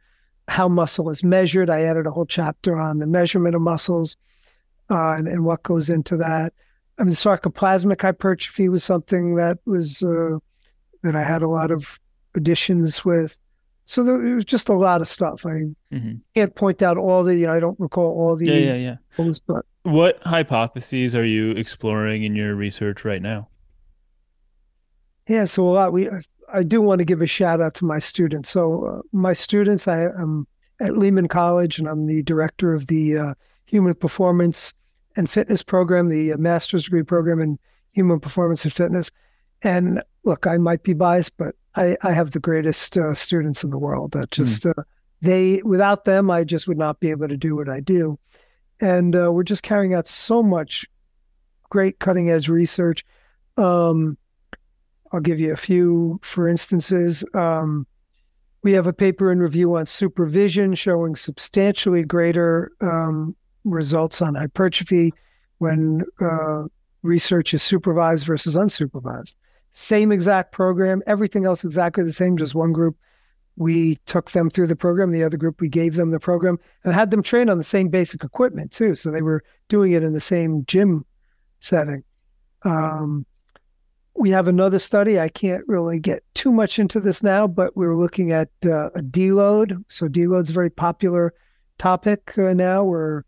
[0.47, 1.69] how muscle is measured.
[1.69, 4.15] I added a whole chapter on the measurement of muscles
[4.89, 6.53] uh, and, and what goes into that.
[6.99, 10.39] I mean, sarcoplasmic hypertrophy was something that was uh,
[11.03, 11.99] that I had a lot of
[12.35, 13.37] additions with.
[13.87, 15.45] So there was just a lot of stuff.
[15.45, 16.15] I mm-hmm.
[16.35, 17.35] can't point out all the.
[17.35, 18.45] You know, I don't recall all the.
[18.47, 19.31] Yeah, yeah, yeah.
[19.47, 23.47] but what hypotheses are you exploring in your research right now?
[25.29, 25.93] Yeah, so a lot.
[25.93, 26.09] We
[26.51, 28.49] I do want to give a shout out to my students.
[28.49, 30.47] So uh, my students, I am
[30.81, 33.33] at Lehman College, and I'm the director of the uh,
[33.67, 34.73] Human Performance
[35.15, 37.57] and fitness program, the uh, master's degree program in
[37.91, 39.11] human performance and fitness.
[39.61, 43.69] And look, I might be biased, but I, I have the greatest uh, students in
[43.69, 44.11] the world.
[44.11, 44.43] That hmm.
[44.43, 44.77] just mm.
[44.77, 44.83] uh,
[45.21, 48.19] they without them, I just would not be able to do what I do.
[48.81, 50.85] And uh, we're just carrying out so much
[51.69, 53.05] great cutting edge research.
[53.57, 54.17] Um,
[55.11, 57.23] I'll give you a few for instances.
[57.33, 57.87] Um,
[58.63, 65.13] we have a paper in review on supervision showing substantially greater um, results on hypertrophy
[65.59, 66.63] when uh,
[67.01, 69.35] research is supervised versus unsupervised.
[69.71, 72.97] Same exact program, everything else exactly the same, just one group.
[73.55, 76.93] We took them through the program, the other group, we gave them the program and
[76.93, 78.95] had them train on the same basic equipment too.
[78.95, 81.05] So they were doing it in the same gym
[81.59, 82.03] setting.
[82.63, 83.25] Um,
[84.15, 85.19] we have another study.
[85.19, 88.89] I can't really get too much into this now, but we are looking at uh,
[88.95, 89.83] a deload.
[89.89, 91.33] So deload is a very popular
[91.77, 93.25] topic uh, now where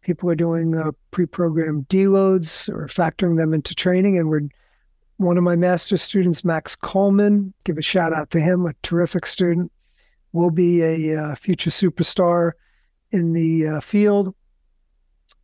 [0.00, 4.16] people are doing uh, pre-programmed deloads or factoring them into training.
[4.16, 4.48] And we're
[5.18, 9.26] one of my master students, Max Coleman, give a shout out to him, a terrific
[9.26, 9.70] student,
[10.32, 12.52] will be a uh, future superstar
[13.10, 14.34] in the uh, field.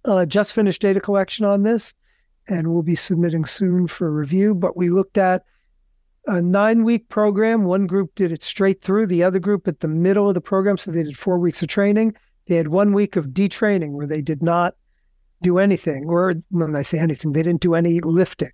[0.05, 1.95] Uh, just finished data collection on this
[2.49, 4.55] and we'll be submitting soon for review.
[4.55, 5.45] But we looked at
[6.27, 7.65] a nine week program.
[7.65, 10.77] One group did it straight through, the other group at the middle of the program.
[10.77, 12.15] So they did four weeks of training.
[12.47, 14.77] They had one week of detraining where they did not
[15.43, 18.53] do anything, or when I say anything, they didn't do any lifting.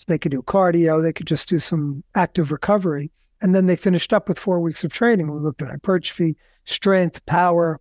[0.00, 3.10] So they could do cardio, they could just do some active recovery.
[3.42, 5.30] And then they finished up with four weeks of training.
[5.30, 7.78] We looked at hypertrophy, strength, power,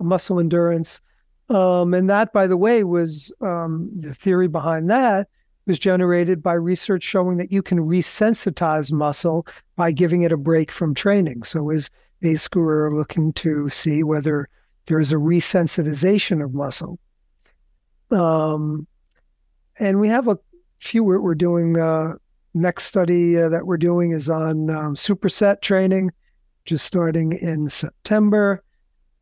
[0.00, 1.02] muscle endurance.
[1.50, 5.28] Um, and that, by the way, was um, the theory behind that
[5.66, 9.46] was generated by research showing that you can resensitize muscle
[9.76, 11.42] by giving it a break from training.
[11.42, 11.90] So, as
[12.22, 14.48] basically, we're looking to see whether
[14.86, 16.98] there is a resensitization of muscle.
[18.10, 18.86] Um,
[19.78, 20.38] and we have a
[20.82, 21.78] few we're, we're doing.
[21.78, 22.14] Uh,
[22.54, 26.10] next study uh, that we're doing is on um, superset training,
[26.64, 28.62] just starting in September.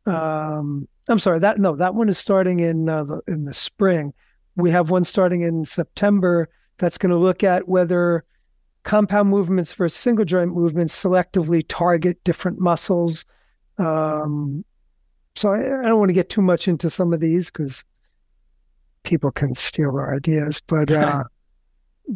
[0.05, 4.13] Um, I'm sorry, that no, that one is starting in uh, the, in the spring.
[4.55, 8.25] We have one starting in September that's going to look at whether
[8.83, 13.25] compound movements versus single joint movements selectively target different muscles.
[13.77, 14.65] Um,
[15.35, 17.85] so I, I, don't want to get too much into some of these because
[19.03, 21.23] people can steal our ideas, but uh,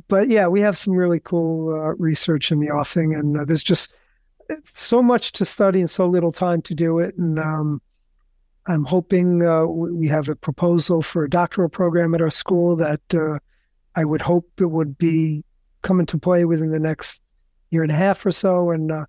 [0.07, 3.63] but yeah, we have some really cool uh, research in the offing, and uh, there's
[3.63, 3.93] just
[4.63, 7.15] so much to study and so little time to do it.
[7.17, 7.81] And um,
[8.67, 13.01] I'm hoping uh, we have a proposal for a doctoral program at our school that
[13.13, 13.39] uh,
[13.95, 15.43] I would hope it would be
[15.81, 17.21] come into play within the next
[17.69, 18.71] year and a half or so.
[18.71, 19.05] And uh,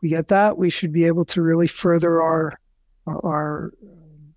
[0.00, 2.58] we get that, we should be able to really further our
[3.06, 4.34] our um,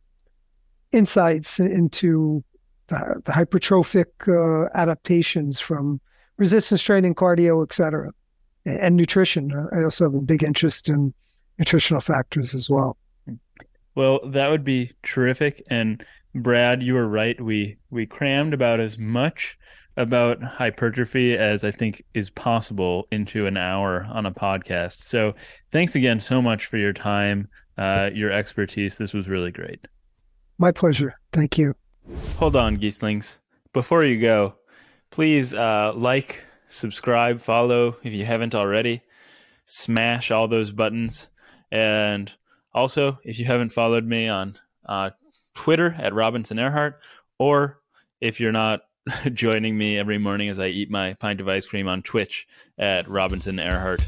[0.92, 2.44] insights into
[2.88, 6.00] the, the hypertrophic uh, adaptations from
[6.38, 8.12] resistance training, cardio, et cetera,
[8.66, 9.52] and, and nutrition.
[9.74, 11.14] I also have a big interest in
[11.58, 12.98] nutritional factors as well.
[13.96, 15.64] Well, that would be terrific.
[15.70, 17.40] And Brad, you were right.
[17.40, 19.58] We we crammed about as much
[19.96, 25.02] about hypertrophy as I think is possible into an hour on a podcast.
[25.04, 25.34] So
[25.72, 28.98] thanks again so much for your time, uh, your expertise.
[28.98, 29.80] This was really great.
[30.58, 31.18] My pleasure.
[31.32, 31.74] Thank you.
[32.38, 33.40] Hold on, Geeslings.
[33.74, 34.56] Before you go,
[35.10, 39.02] please uh, like, subscribe, follow if you haven't already.
[39.66, 41.28] Smash all those buttons.
[41.72, 42.32] And
[42.74, 45.12] also, if you haven't followed me on uh,
[45.56, 46.96] Twitter at Robinson Erhardt,
[47.40, 47.80] or
[48.22, 48.82] if you're not
[49.34, 52.48] joining me every morning as I eat my pint of ice cream on Twitch
[52.78, 54.04] at Robinson Erhardt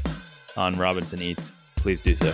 [0.56, 2.32] on Robinson Eats, please do so.